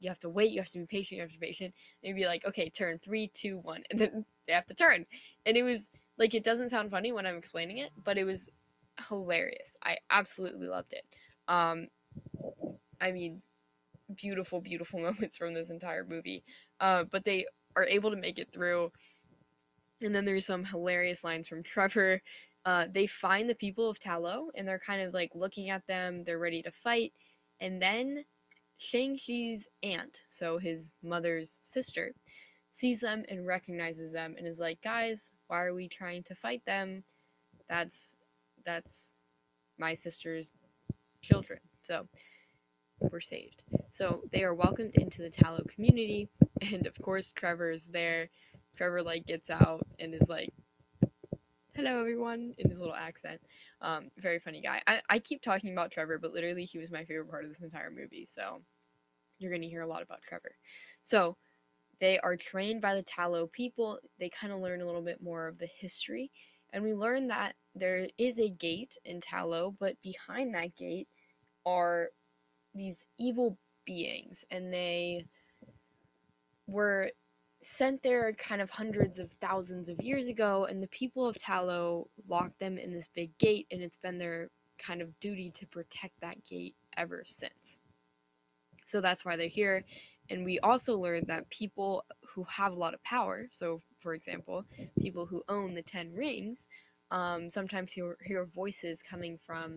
[0.00, 1.74] you have to wait, you have to be patient, you have to be patient.
[2.02, 5.06] And you'd be like, okay, turn three, two, one, and then they have to turn.
[5.46, 8.48] And it was like it doesn't sound funny when I'm explaining it, but it was
[9.08, 9.76] hilarious.
[9.82, 11.04] I absolutely loved it.
[11.48, 11.88] Um,
[13.00, 13.40] I mean,
[14.16, 16.44] beautiful, beautiful moments from this entire movie.
[16.80, 18.90] Uh, but they are able to make it through.
[20.02, 22.22] And then there's some hilarious lines from Trevor.
[22.64, 25.86] Uh, they find the people of Ta Lo and they're kind of like looking at
[25.86, 26.24] them.
[26.24, 27.12] They're ready to fight.
[27.60, 28.24] And then
[28.80, 32.14] Shang-Chi's aunt, so his mother's sister,
[32.70, 36.64] sees them and recognizes them and is like, "Guys, why are we trying to fight
[36.64, 37.04] them?
[37.68, 38.16] That's
[38.64, 39.14] that's
[39.78, 40.56] my sister's
[41.20, 42.08] children." So
[43.00, 43.64] we're saved.
[43.90, 46.30] So they are welcomed into the Ta Lo community,
[46.72, 48.30] and of course Trevor is there.
[48.78, 50.54] Trevor like gets out and is like,
[51.74, 53.40] "Hello, everyone," in his little accent.
[53.80, 54.82] Um, very funny guy.
[54.86, 57.60] I, I keep talking about Trevor, but literally he was my favorite part of this
[57.62, 58.26] entire movie.
[58.26, 58.62] So
[59.38, 60.56] you're gonna hear a lot about Trevor.
[61.02, 61.36] So
[62.00, 63.98] they are trained by the Ta Lo people.
[64.18, 66.30] They kind of learn a little bit more of the history,
[66.72, 71.08] and we learn that there is a gate in Ta Lo, but behind that gate
[71.64, 72.10] are
[72.74, 75.26] these evil beings, and they
[76.66, 77.10] were
[77.62, 81.60] sent there kind of hundreds of thousands of years ago, and the people of Ta
[81.60, 85.66] Lo locked them in this big gate, and it's been their kind of duty to
[85.66, 87.80] protect that gate ever since.
[88.86, 89.84] So that's why they're here.
[90.30, 94.64] And we also learned that people who have a lot of power, so for example,
[95.00, 96.66] people who own the Ten Rings,
[97.10, 99.76] um, sometimes hear, hear voices coming from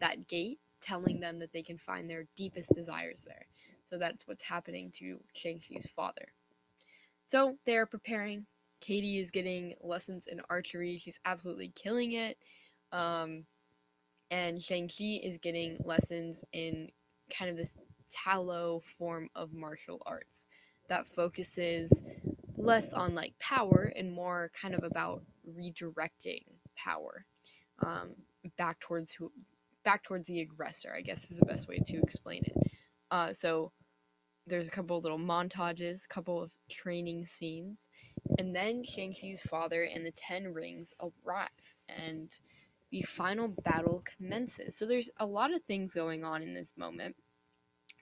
[0.00, 3.46] that gate telling them that they can find their deepest desires there.
[3.84, 6.28] So that's what's happening to Shang-Chi's father.
[7.28, 8.46] So they're preparing.
[8.80, 10.96] Katie is getting lessons in archery.
[10.98, 12.38] She's absolutely killing it.
[12.90, 13.44] Um,
[14.30, 16.88] and Shang-Chi is getting lessons in
[17.36, 17.76] kind of this
[18.10, 20.46] Ta Lo form of martial arts
[20.88, 22.02] that focuses
[22.56, 25.22] less on like power and more kind of about
[25.58, 26.44] redirecting
[26.76, 27.26] power
[27.84, 28.10] um,
[28.56, 29.30] back towards who
[29.84, 32.70] back towards the aggressor, I guess is the best way to explain it.
[33.10, 33.72] Uh, so
[34.48, 37.88] there's a couple little montages, a couple of training scenes,
[38.38, 41.48] and then Shang-Chi's father and the Ten Rings arrive,
[41.88, 42.30] and
[42.90, 44.76] the final battle commences.
[44.76, 47.14] So there's a lot of things going on in this moment.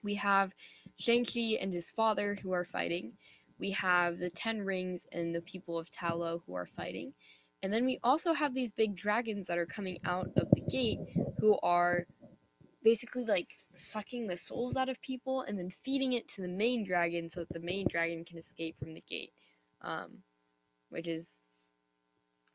[0.03, 0.51] We have
[0.97, 3.13] Shang-Chi and his father who are fighting.
[3.59, 7.13] We have the Ten Rings and the people of Ta Lo who are fighting.
[7.63, 10.99] And then we also have these big dragons that are coming out of the gate
[11.39, 12.05] who are
[12.83, 16.83] basically like sucking the souls out of people and then feeding it to the main
[16.83, 19.33] dragon so that the main dragon can escape from the gate.
[19.81, 20.23] Um,
[20.89, 21.39] which is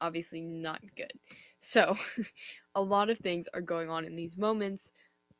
[0.01, 1.13] obviously not good.
[1.61, 1.97] So,
[2.75, 4.93] a lot of things are going on in these moments,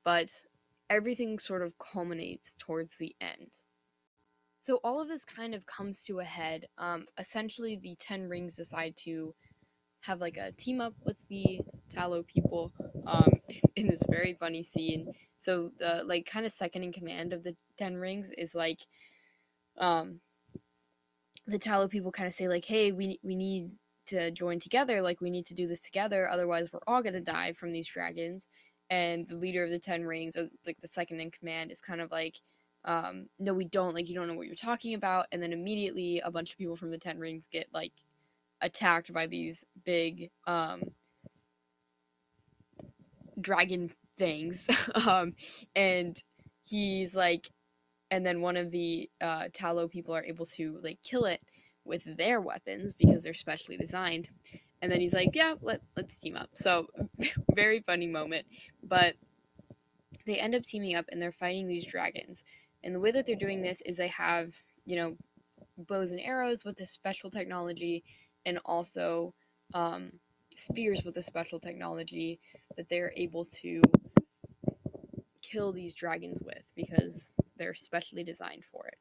[0.05, 0.31] but
[0.91, 3.51] everything sort of culminates towards the end.
[4.61, 6.67] So, all of this kind of comes to a head.
[6.79, 9.35] Um, essentially, the Ten Rings decide to
[10.03, 11.61] have like a team up with the
[11.95, 12.73] Ta Lo people
[13.07, 13.33] um,
[13.77, 15.13] in this very funny scene.
[15.39, 18.81] So the like kind of second in command of the Ten Rings is like,
[19.79, 20.21] um,
[21.47, 23.71] the Ta Lo people kind of say like, hey, we we need
[24.07, 25.03] to join together.
[25.03, 26.29] Like we need to do this together.
[26.29, 28.47] Otherwise, we're all gonna die from these dragons.
[28.91, 32.01] And the leader of the Ten Rings, or like the second in command, is kind
[32.01, 32.37] of like,
[32.85, 33.95] um, no, we don't.
[33.95, 35.27] Like you don't know what you're talking about.
[35.31, 37.93] And then immediately, a bunch of people from the Ten Rings get like
[38.63, 40.83] attacked by these big um,
[43.41, 44.69] dragon things.
[44.95, 45.35] um,
[45.77, 46.23] and
[46.65, 47.51] he's like,
[48.11, 49.49] and then one of the uh,
[49.91, 51.41] people are able to like kill it
[51.85, 54.29] with their weapons because they're specially designed.
[54.81, 56.51] And then he's like, yeah, let, let's team up.
[56.55, 56.89] So,
[57.55, 58.47] very funny moment.
[58.83, 59.15] But
[60.27, 62.45] they end up teaming up and they're fighting these dragons.
[62.85, 64.53] And the way that they're doing this is they have,
[64.85, 65.17] you know,
[65.79, 68.05] bows and arrows with this special technology
[68.47, 69.35] and also
[69.75, 70.11] um,
[70.57, 72.41] spears with a special technology
[72.77, 73.81] that they're able to
[75.43, 78.95] kill these dragons with because they're specially designed for it.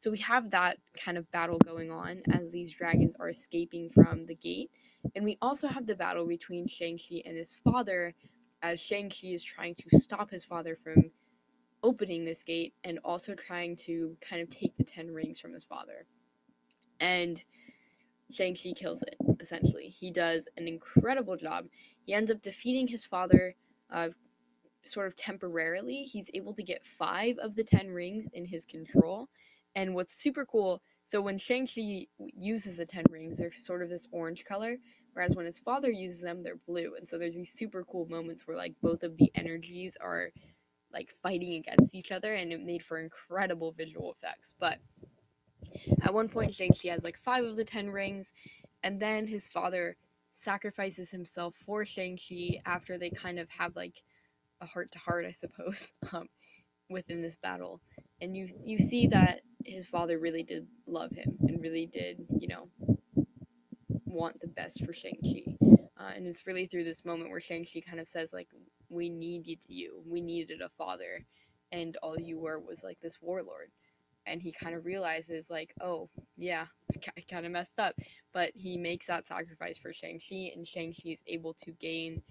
[0.00, 4.26] So we have that kind of battle going on as these dragons are escaping from
[4.26, 4.70] the gate.
[5.16, 8.14] And we also have the battle between Shang-Chi and his father
[8.62, 11.10] as Shang-Chi is trying to stop his father from
[11.82, 15.64] opening this gate and also trying to kind of take the Ten Rings from his
[15.64, 16.06] father.
[17.00, 17.42] And
[18.30, 19.88] Shang-Chi kills it, essentially.
[19.88, 21.66] He does an incredible job.
[22.04, 23.54] He ends up defeating his father
[23.90, 24.08] uh,
[24.84, 26.02] sort of temporarily.
[26.02, 29.28] He's able to get five of the ten rings in his control.
[29.74, 34.08] And what's super cool, so when Shang-Chi uses the ten rings, they're sort of this
[34.12, 34.76] orange color,
[35.12, 36.94] whereas when his father uses them, they're blue.
[36.98, 40.30] And so there's these super cool moments where like both of the energies are
[40.92, 44.54] like fighting against each other and it made for incredible visual effects.
[44.58, 44.78] But
[46.02, 48.32] at one point, Shang-Chi has like five of the ten rings,
[48.82, 49.96] and then his father
[50.32, 54.02] sacrifices himself for Shang-Chi after they kind of have like
[54.60, 56.28] a heart to heart, I suppose, um,
[56.88, 57.80] within this battle.
[58.20, 62.48] And you you see that his father really did love him and really did, you
[62.48, 62.68] know,
[64.04, 65.56] want the best for Shang-Chi.
[65.98, 68.48] Uh, and it's really through this moment where Shang-Chi kind of says, like,
[68.88, 70.02] we needed you.
[70.06, 71.24] We needed a father.
[71.72, 73.70] And all you were was, like, this warlord.
[74.28, 76.66] And he kind of realizes, like, oh, yeah,
[77.16, 77.94] I kind of messed up.
[78.32, 82.22] But he makes that sacrifice for Shang-Chi, and Shang-Chi is able to gain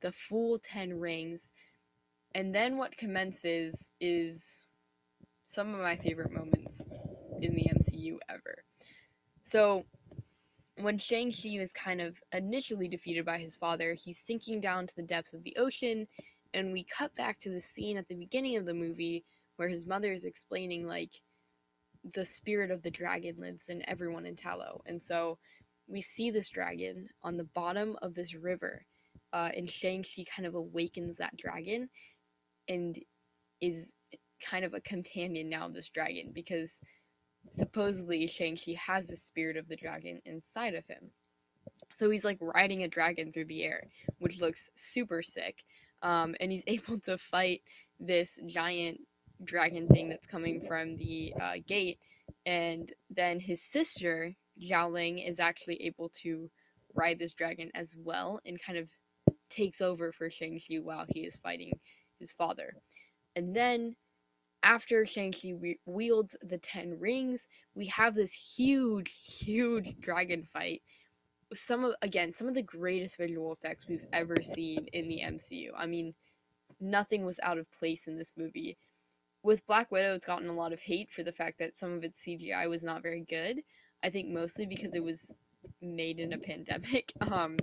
[0.00, 1.52] the full 10 rings.
[2.34, 4.56] And then what commences is
[5.46, 6.88] some of my favorite moments
[7.40, 8.64] in the MCU ever.
[9.44, 9.84] So,
[10.80, 15.02] when Shang-Chi is kind of initially defeated by his father, he's sinking down to the
[15.02, 16.08] depths of the ocean,
[16.52, 19.24] and we cut back to the scene at the beginning of the movie
[19.56, 21.12] where his mother is explaining, like,
[22.12, 24.82] the spirit of the dragon lives in everyone in Ta Lo.
[24.86, 25.38] And so
[25.86, 28.84] we see this dragon on the bottom of this river,
[29.32, 31.88] uh, and Shang-Chi kind of awakens that dragon
[32.68, 32.96] and
[33.60, 33.94] is
[34.42, 36.80] kind of a companion now of this dragon because
[37.52, 41.10] supposedly Shang-Chi has the spirit of the dragon inside of him.
[41.92, 43.88] So he's like riding a dragon through the air,
[44.18, 45.64] which looks super sick.
[46.02, 47.62] Um, and he's able to fight
[48.00, 49.00] this giant
[49.42, 51.98] dragon thing that's coming from the uh, gate.
[52.46, 56.50] And then his sister, Xialing, is actually able to
[56.94, 58.88] ride this dragon as well and kind of
[59.50, 61.72] takes over for Shang-Chi while he is fighting
[62.18, 62.74] his father.
[63.36, 63.96] And then
[64.62, 70.82] after Shang-Chi re- wields the Ten Rings, we have this huge, huge dragon fight.
[71.52, 75.70] Some of again, some of the greatest visual effects we've ever seen in the MCU.
[75.76, 76.14] I mean,
[76.80, 78.76] nothing was out of place in this movie.
[79.44, 82.02] With Black Widow, it's gotten a lot of hate for the fact that some of
[82.02, 83.60] its CGI was not very good.
[84.02, 85.34] I think mostly because it was
[85.82, 87.58] made in a pandemic, um,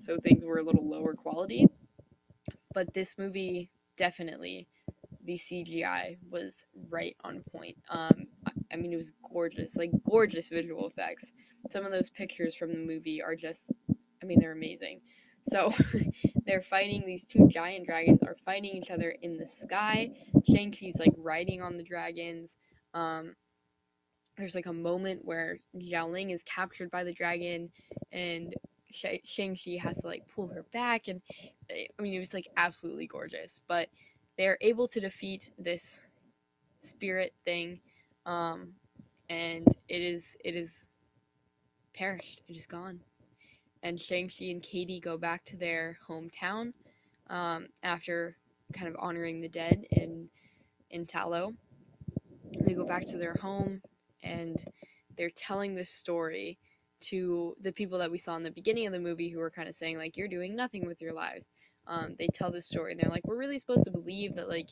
[0.00, 1.66] so things were a little lower quality.
[2.72, 4.66] But this movie definitely
[5.24, 7.76] the CGI was right on point.
[7.90, 8.26] Um,
[8.72, 11.30] I mean, it was gorgeous, like gorgeous visual effects.
[11.70, 13.70] Some of those pictures from the movie are just,
[14.22, 15.02] I mean, they're amazing.
[15.44, 15.72] So
[16.46, 20.10] they're fighting, these two giant dragons are fighting each other in the sky.
[20.50, 22.56] Shang-Chi's like riding on the dragons.
[22.94, 23.34] Um,
[24.36, 27.70] there's like a moment where Xialing is captured by the dragon
[28.12, 28.54] and
[28.92, 31.08] Shang-Chi has to like pull her back.
[31.08, 31.20] And
[31.70, 33.60] I mean, it was like absolutely gorgeous.
[33.68, 33.88] But
[34.36, 36.00] they are able to defeat this
[36.78, 37.80] spirit thing
[38.26, 38.72] um,
[39.28, 40.88] and it is it is
[41.94, 43.00] perished it is gone
[43.82, 46.72] and shang-chi and katie go back to their hometown
[47.30, 48.36] um, after
[48.72, 50.28] kind of honoring the dead in
[50.90, 51.52] in Ta Lo
[52.66, 53.80] they go back to their home
[54.22, 54.64] and
[55.16, 56.58] they're telling this story
[57.00, 59.68] to the people that we saw in the beginning of the movie who were kind
[59.68, 61.48] of saying like you're doing nothing with your lives.
[61.86, 64.68] Um, they tell this story and they're like, we're really supposed to believe that like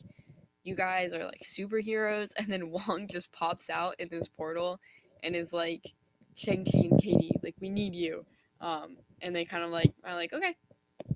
[0.63, 4.79] you guys are like superheroes, and then Wong just pops out in this portal
[5.23, 5.93] and is like,
[6.35, 8.25] Shang-Chi and Katie, like we need you.
[8.61, 10.55] Um, and they kind of like are like, okay,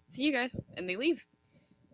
[0.09, 1.23] see you guys, and they leave.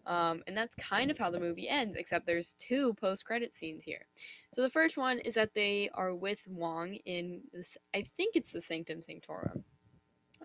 [0.05, 4.05] Um, and that's kind of how the movie ends, except there's two post-credit scenes here.
[4.53, 8.51] So the first one is that they are with Wong in this, I think it's
[8.51, 9.63] the Sanctum Sanctorum.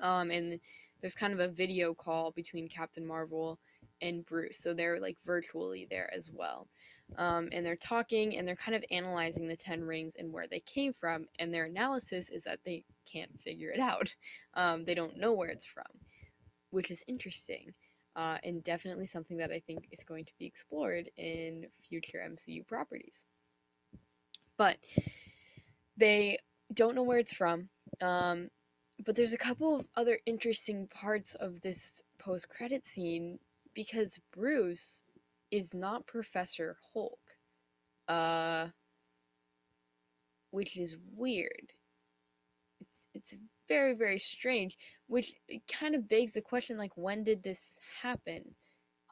[0.03, 0.61] Um, and
[1.01, 3.59] there's kind of a video call between Captain Marvel
[4.03, 4.59] and Bruce.
[4.59, 6.69] So they're like virtually there as well.
[7.17, 10.61] Um, and they're talking and they're kind of analyzing the 10 rings and where they
[10.61, 11.27] came from.
[11.39, 14.15] And their analysis is that they can't figure it out.
[14.55, 15.85] Um, they don't know where it's from,
[16.71, 17.75] which is interesting.
[18.15, 22.67] Uh, and definitely something that I think is going to be explored in future MCU
[22.67, 23.27] properties.
[24.57, 24.79] But
[25.99, 26.39] they
[26.73, 27.69] don't know where it's from.
[28.01, 28.49] Um,
[29.05, 33.39] but there's a couple of other interesting parts of this post credit scene
[33.75, 35.03] because Bruce
[35.51, 37.19] is not Professor Hulk.
[38.09, 38.69] Uh
[40.57, 41.73] which is weird.
[43.17, 43.35] It's
[43.69, 44.77] very very strange,
[45.09, 45.33] which
[45.69, 48.55] kind of begs the question like when did this happen?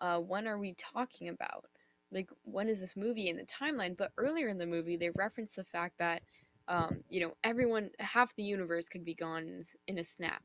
[0.00, 1.64] Uh when are we talking about?
[2.12, 3.96] Like when is this movie in the timeline?
[3.96, 6.22] But earlier in the movie they reference the fact that
[6.68, 10.42] um, you know, everyone, half the universe could be gone in a snap.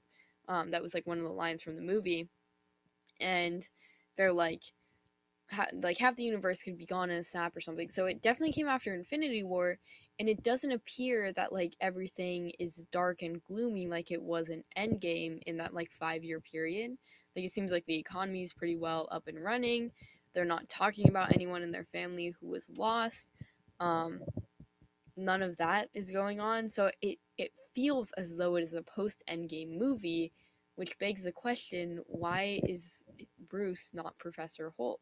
[0.49, 2.27] Um, that was like one of the lines from the movie,
[3.19, 3.67] and
[4.17, 4.63] they're like,
[5.51, 7.89] ha- like half the universe could be gone in a snap or something.
[7.89, 9.79] So it definitely came after Infinity War,
[10.19, 14.63] and it doesn't appear that like everything is dark and gloomy like it was in
[14.77, 16.97] Endgame in that like five year period.
[17.35, 19.91] Like it seems like the economy is pretty well up and running.
[20.33, 23.33] They're not talking about anyone in their family who was lost.
[23.79, 24.21] Um,
[25.17, 26.69] none of that is going on.
[26.69, 30.31] So it it feels as though it is a post Endgame movie
[30.75, 33.03] which begs the question why is
[33.49, 35.01] Bruce not Professor Hulk?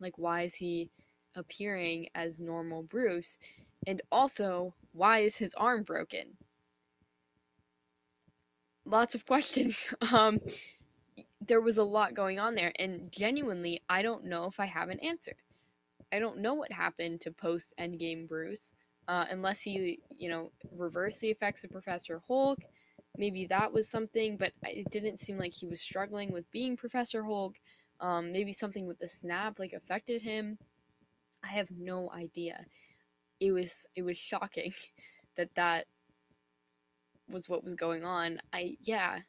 [0.00, 0.90] Like, why is he
[1.34, 3.38] appearing as normal Bruce?
[3.86, 6.36] And also, why is his arm broken?
[8.84, 9.94] Lots of questions.
[10.12, 10.40] Um,
[11.46, 14.88] there was a lot going on there, and genuinely, I don't know if I have
[14.88, 15.34] an answer.
[16.12, 18.74] I don't know what happened to post Endgame Bruce,
[19.08, 22.58] uh, unless he, you know, reversed the effects of Professor Hulk.
[23.16, 27.24] Maybe that was something, but it didn't seem like he was struggling with being Professor
[27.24, 27.56] Hulk.
[28.00, 30.58] Um, maybe something with the snap like affected him.
[31.44, 32.64] I have no idea.
[33.42, 34.72] It was it was shocking
[35.36, 35.86] that that
[37.28, 38.38] was what was going on.
[38.52, 39.20] I yeah,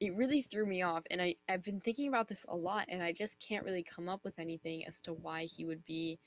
[0.00, 3.02] it really threw me off and I, I've been thinking about this a lot and
[3.02, 6.18] I just can't really come up with anything as to why he would be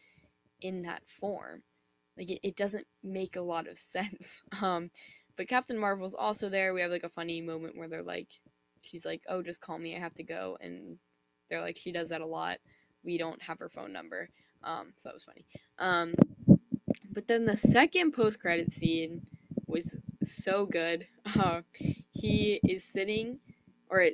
[0.62, 1.64] in that form.
[2.18, 4.44] Like it, it doesn't make a lot of sense.
[4.62, 4.92] Um
[5.38, 6.74] but Captain Marvel's also there.
[6.74, 8.30] We have like a funny moment where they're like
[8.82, 10.98] she's like, Oh, just call me, I have to go and
[11.50, 12.60] they're like she does that a lot.
[13.04, 14.30] We don't have her phone number.
[14.64, 15.46] Um so that was funny.
[15.80, 16.14] Um
[17.12, 19.22] but then the second post credit scene
[19.68, 21.08] was so good.
[21.40, 21.62] Uh,
[22.12, 23.38] he is sitting
[23.90, 24.08] or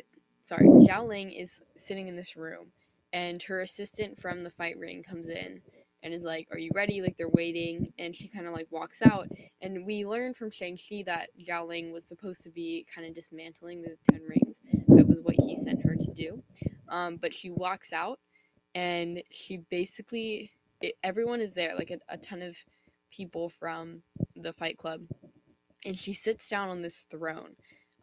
[0.43, 2.67] sorry, Xialing is sitting in this room,
[3.13, 5.61] and her assistant from the fight ring comes in
[6.03, 9.01] and is like, "Are you ready?" Like they're waiting, and she kind of like walks
[9.01, 9.29] out,
[9.61, 13.81] and we learn from Shang Chi that Xialing was supposed to be kind of dismantling
[13.81, 14.59] the Ten Rings.
[14.89, 16.43] That was what he sent her to do,
[16.89, 18.19] um, but she walks out,
[18.75, 22.55] and she basically it, everyone is there, like a, a ton of
[23.15, 24.01] people from
[24.35, 25.01] the Fight Club,
[25.85, 27.55] and she sits down on this throne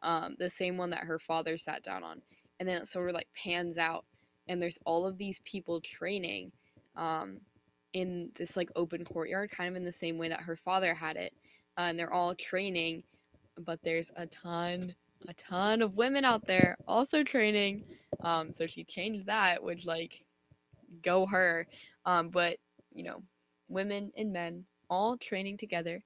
[0.02, 2.22] um, the same one that her father sat down on.
[2.60, 4.04] And then it sort of like pans out,
[4.48, 6.52] and there's all of these people training
[6.96, 7.38] um,
[7.92, 11.16] in this like open courtyard, kind of in the same way that her father had
[11.16, 11.32] it.
[11.78, 13.02] Uh, and they're all training,
[13.64, 14.94] but there's a ton,
[15.28, 17.84] a ton of women out there also training.
[18.22, 20.22] Um, so she changed that, which like,
[21.02, 21.66] go her.
[22.04, 22.58] Um, but
[22.94, 23.22] you know,
[23.68, 26.02] women and men all training together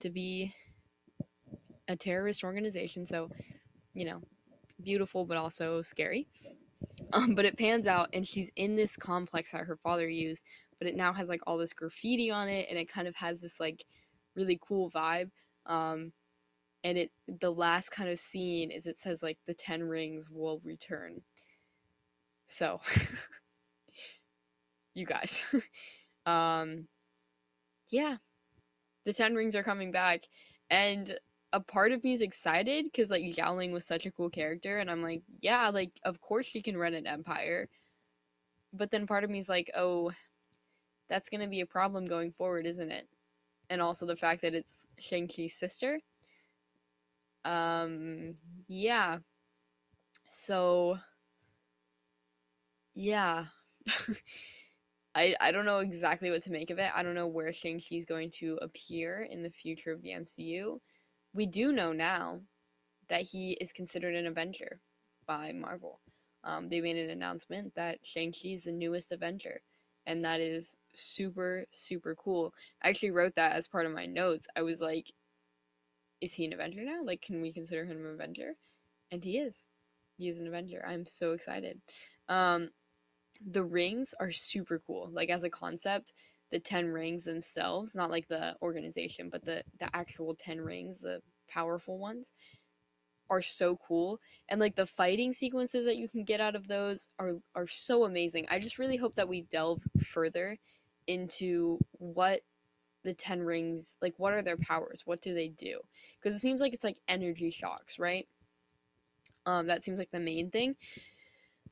[0.00, 0.52] to be
[1.86, 3.06] a terrorist organization.
[3.06, 3.30] So,
[3.94, 4.20] you know,
[4.82, 6.26] beautiful but also scary.
[7.12, 10.44] Um, but it pans out, and she's in this complex that her father used,
[10.80, 13.40] but it now has like all this graffiti on it, and it kind of has
[13.40, 13.84] this like
[14.34, 15.30] really cool vibe.
[15.66, 16.12] Um,
[16.82, 20.60] and it the last kind of scene is it says like the ten rings will
[20.64, 21.20] return.
[22.48, 22.80] So,
[24.94, 25.44] you guys,
[26.26, 26.88] um,
[27.90, 28.16] yeah,
[29.04, 30.24] the ten rings are coming back,
[30.70, 31.18] and
[31.52, 34.90] a part of me is excited because like Xialing was such a cool character, and
[34.90, 37.68] I'm like, yeah, like of course she can run an empire.
[38.72, 40.12] But then part of me is like, oh,
[41.08, 43.08] that's gonna be a problem going forward, isn't it?
[43.70, 46.00] And also the fact that it's Shang Chi's sister.
[47.44, 48.36] Um,
[48.68, 49.18] yeah.
[50.30, 50.98] So,
[52.94, 53.46] yeah.
[55.16, 56.90] I, I don't know exactly what to make of it.
[56.94, 60.78] I don't know where Shang-Chi's going to appear in the future of the MCU
[61.36, 62.40] we do know now
[63.08, 64.80] that he is considered an Avenger
[65.26, 66.00] by Marvel.
[66.42, 69.60] Um, they made an announcement that Shang-Chi is the newest Avenger,
[70.06, 72.54] and that is super, super cool.
[72.82, 74.46] I actually wrote that as part of my notes.
[74.56, 75.12] I was like,
[76.22, 77.04] is he an Avenger now?
[77.04, 78.52] Like, can we consider him an Avenger?
[79.12, 79.66] And he is.
[80.16, 80.82] He is an Avenger.
[80.88, 81.78] I'm so excited.
[82.30, 82.70] Um,
[83.44, 85.10] the rings are super cool.
[85.12, 86.12] Like, as a concept,
[86.50, 91.20] the 10 rings themselves, not like the organization, but the the actual 10 rings, the
[91.48, 92.32] powerful ones
[93.28, 97.08] are so cool and like the fighting sequences that you can get out of those
[97.18, 98.46] are are so amazing.
[98.50, 100.58] I just really hope that we delve further
[101.06, 102.40] into what
[103.02, 105.02] the 10 rings like what are their powers?
[105.04, 105.80] What do they do?
[106.20, 108.28] Because it seems like it's like energy shocks, right?
[109.44, 110.76] Um that seems like the main thing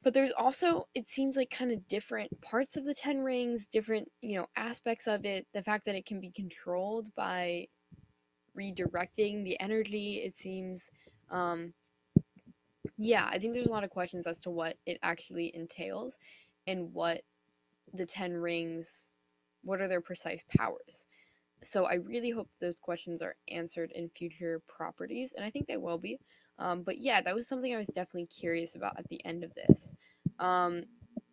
[0.05, 4.09] but there's also it seems like kind of different parts of the 10 rings different
[4.21, 7.67] you know aspects of it the fact that it can be controlled by
[8.57, 10.91] redirecting the energy it seems
[11.31, 11.73] um
[12.99, 16.19] yeah i think there's a lot of questions as to what it actually entails
[16.67, 17.23] and what
[17.95, 19.11] the 10 rings
[19.63, 21.07] what are their precise powers.
[21.63, 25.79] So i really hope those questions are answered in future properties and i think they
[25.79, 26.19] will be
[26.59, 29.55] um, but yeah, that was something I was definitely curious about at the end of
[29.55, 29.95] this.
[30.39, 30.85] Um,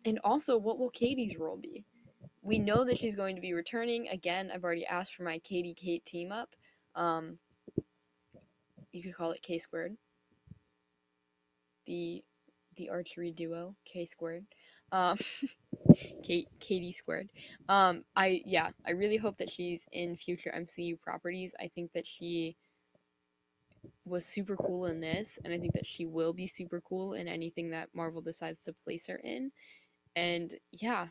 [0.04, 1.84] and also, what will Katie's role be?
[2.42, 4.08] We know that she's going to be returning.
[4.08, 6.50] Again, I've already asked for my Katie Kate team up.
[6.96, 7.38] Um,
[8.92, 9.96] you could call it K squared.
[11.86, 12.22] The
[12.76, 14.44] the archery duo K squared.
[14.90, 15.18] Um,
[16.24, 17.30] Kate Katie squared.
[17.68, 21.54] Um, I yeah, I really hope that she's in future MCU properties.
[21.60, 22.56] I think that she
[24.04, 27.28] was super cool in this, and I think that she will be super cool in
[27.28, 29.52] anything that Marvel decides to place her in.
[30.16, 31.08] And yeah,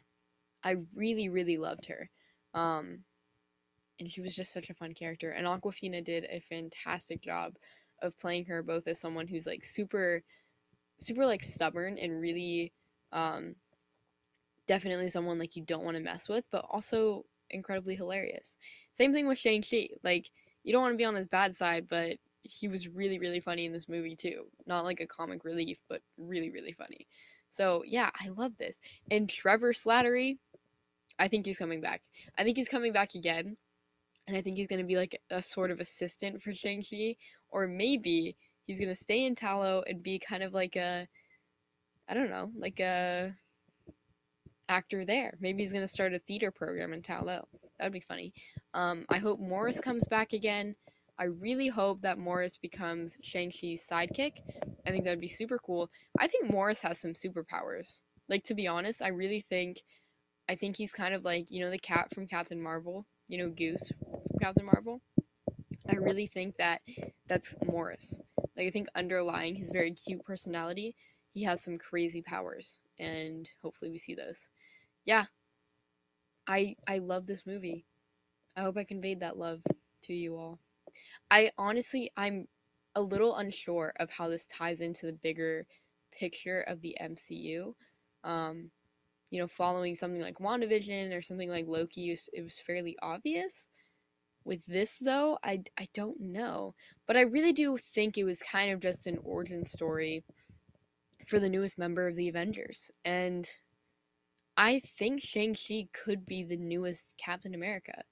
[0.63, 2.09] I really, really loved her.
[2.53, 2.99] Um,
[3.99, 5.31] and she was just such a fun character.
[5.31, 7.53] And Awkwafina did a fantastic job
[8.01, 10.23] of playing her both as someone who's like super,
[10.99, 12.73] super like stubborn and really,
[13.13, 13.55] um,
[14.67, 18.57] definitely someone like you don't want to mess with, but also incredibly hilarious.
[18.93, 19.89] Same thing with Shang-Chi.
[20.03, 20.29] Like,
[20.63, 23.65] you don't want to be on his bad side, but he was really, really funny
[23.65, 24.45] in this movie too.
[24.65, 27.07] Not like a comic relief, but really, really funny.
[27.49, 28.79] So yeah, I love this.
[29.09, 30.37] And Trevor Slattery,
[31.19, 32.01] I think he's coming back.
[32.37, 33.57] I think he's coming back again.
[34.27, 37.15] And I think he's gonna be like a sort of assistant for Shang-Chi.
[37.49, 41.07] Or maybe he's gonna stay in Ta Lo and be kind of like a
[42.07, 43.33] I don't know, like a
[44.69, 45.37] actor there.
[45.39, 47.47] Maybe he's gonna start a theater program in Ta Lo.
[47.77, 48.33] That would be funny.
[48.73, 50.75] Um, I hope Morris comes back again.
[51.21, 54.41] I really hope that Morris becomes Shang-Chi's sidekick.
[54.87, 55.91] I think that would be super cool.
[56.17, 57.99] I think Morris has some superpowers.
[58.27, 59.77] Like to be honest, I really think
[60.49, 63.49] I think he's kind of like, you know, the cat from Captain Marvel, you know,
[63.49, 64.99] Goose from Captain Marvel.
[65.87, 66.81] I really think that
[67.27, 68.19] that's Morris.
[68.57, 70.95] Like I think underlying his very cute personality,
[71.35, 74.49] he has some crazy powers and hopefully we see those.
[75.05, 75.25] Yeah.
[76.47, 77.85] I I love this movie.
[78.57, 79.61] I hope I conveyed that love
[80.05, 80.57] to you all.
[81.31, 82.47] I honestly, I'm
[82.95, 85.65] a little unsure of how this ties into the bigger
[86.11, 87.73] picture of the MCU.
[88.25, 88.69] Um,
[89.29, 93.69] you know, following something like WandaVision or something like Loki, it was fairly obvious.
[94.43, 96.75] With this, though, I, I don't know.
[97.07, 100.25] But I really do think it was kind of just an origin story
[101.27, 102.91] for the newest member of the Avengers.
[103.05, 103.47] And
[104.57, 108.03] I think Shang-Chi could be the newest Captain America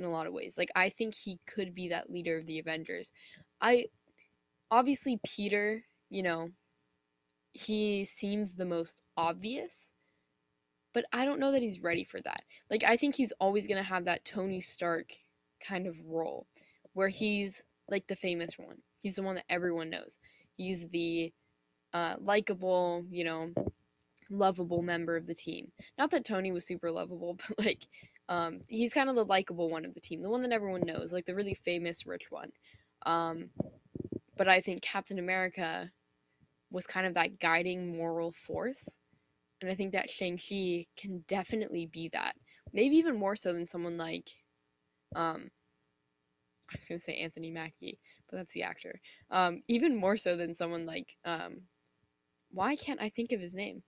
[0.00, 0.56] in a lot of ways.
[0.58, 3.12] Like I think he could be that leader of the Avengers.
[3.60, 3.86] I
[4.70, 6.50] obviously Peter, you know,
[7.52, 9.92] he seems the most obvious,
[10.94, 12.42] but I don't know that he's ready for that.
[12.70, 15.10] Like I think he's always going to have that Tony Stark
[15.66, 16.46] kind of role
[16.94, 18.76] where he's like the famous one.
[19.02, 20.18] He's the one that everyone knows.
[20.56, 21.32] He's the
[21.92, 23.50] uh, likable, you know,
[24.30, 25.72] lovable member of the team.
[25.98, 27.86] Not that Tony was super lovable, but like
[28.30, 31.12] um, he's kind of the likable one of the team, the one that everyone knows,
[31.12, 32.50] like the really famous rich one.
[33.04, 33.50] Um,
[34.36, 35.90] but I think Captain America
[36.70, 38.98] was kind of that guiding moral force.
[39.60, 42.34] And I think that Shang-Chi can definitely be that.
[42.72, 44.30] Maybe even more so than someone like,
[45.16, 45.50] um,
[46.72, 47.98] I was going to say Anthony Mackie,
[48.30, 49.00] but that's the actor.
[49.30, 51.62] Um, even more so than someone like, um,
[52.52, 53.82] why can't I think of his name?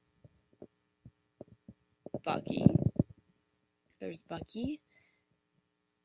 [2.24, 2.66] Bucky.
[4.02, 4.80] There's Bucky.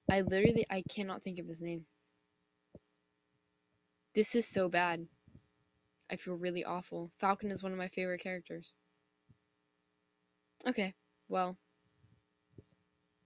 [0.09, 1.83] I literally I cannot think of his name.
[4.13, 5.07] This is so bad.
[6.11, 7.11] I feel really awful.
[7.19, 8.75] Falcon is one of my favorite characters.
[10.67, 10.93] Okay,
[11.27, 11.57] well.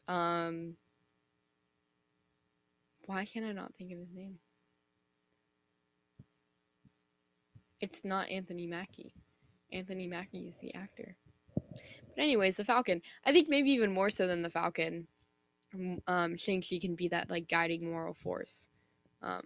[0.08, 0.78] Um
[3.08, 4.40] why can I not think of his name?
[7.82, 9.14] It's not Anthony Mackie.
[9.74, 11.18] Anthony Mackie is the actor.
[12.16, 13.02] But anyways, the Falcon.
[13.26, 15.08] I think maybe even more so than the Falcon,
[16.08, 18.70] um, Shang-Chi can be that like guiding moral force
[19.22, 19.44] um,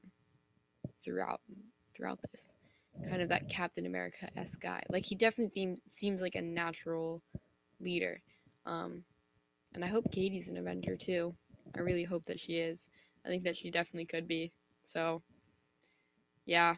[1.03, 1.41] throughout
[1.95, 2.53] throughout this.
[3.09, 4.81] Kind of that Captain America s guy.
[4.89, 7.21] Like he definitely seems seems like a natural
[7.79, 8.21] leader.
[8.65, 9.03] Um,
[9.73, 11.35] and I hope Katie's an Avenger too.
[11.75, 12.89] I really hope that she is.
[13.25, 14.51] I think that she definitely could be.
[14.85, 15.21] So,
[16.45, 16.75] yeah,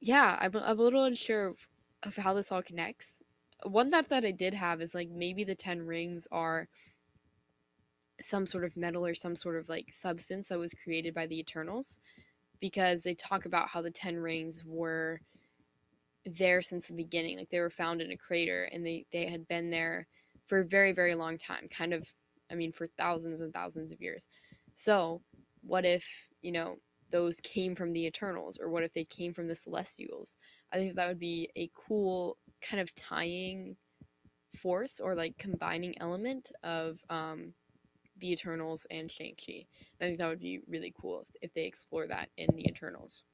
[0.00, 0.36] yeah.
[0.40, 1.56] I'm, I'm a little unsure of,
[2.02, 3.20] of how this all connects
[3.64, 6.68] one thought that I did have is like maybe the ten rings are
[8.20, 11.38] some sort of metal or some sort of like substance that was created by the
[11.38, 12.00] Eternals
[12.60, 15.20] because they talk about how the ten rings were
[16.24, 19.46] there since the beginning like they were found in a crater and they they had
[19.48, 20.06] been there
[20.46, 22.06] for a very very long time kind of
[22.50, 24.28] i mean for thousands and thousands of years.
[24.74, 25.20] So
[25.62, 26.06] what if
[26.42, 26.76] you know
[27.10, 30.38] those came from the eternals or what if they came from the celestials?
[30.72, 33.76] I think that would be a cool kind of tying
[34.62, 37.52] force or like combining element of um,
[38.18, 39.66] the Eternals and Shang-Chi.
[40.00, 43.24] I think that would be really cool if, if they explore that in the Eternals.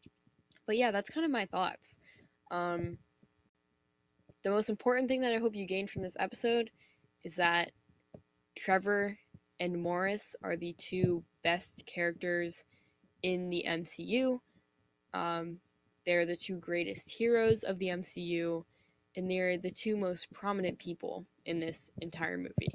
[0.67, 1.99] But yeah, that's kind of my thoughts.
[2.51, 2.99] Um,
[4.45, 6.71] the most important thing that I hope you gain from this episode
[7.25, 7.73] is that
[8.57, 9.19] Trevor
[9.61, 12.65] and Morris are the two best characters
[13.23, 14.39] in the MCU.
[15.15, 15.59] Um,
[16.07, 18.65] they're the two greatest heroes of the MCU
[19.19, 22.73] and they're the two most prominent people in this entire movie.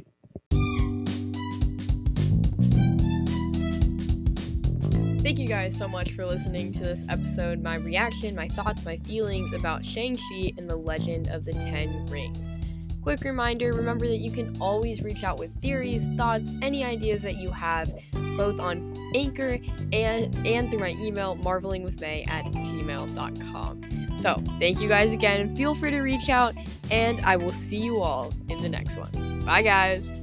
[5.24, 7.64] Thank you guys so much for listening to this episode.
[7.64, 12.58] My reaction, my thoughts, my feelings about Shang-Chi and the Legend of the Ten Rings.
[13.02, 17.38] Quick reminder remember that you can always reach out with theories, thoughts, any ideas that
[17.38, 17.94] you have,
[18.36, 19.60] both on Anchor
[19.94, 23.93] and, and through my email, marvelingwithmay at gmail.com.
[24.24, 25.53] So, thank you guys again.
[25.53, 26.55] Feel free to reach out,
[26.89, 29.41] and I will see you all in the next one.
[29.43, 30.22] Bye, guys.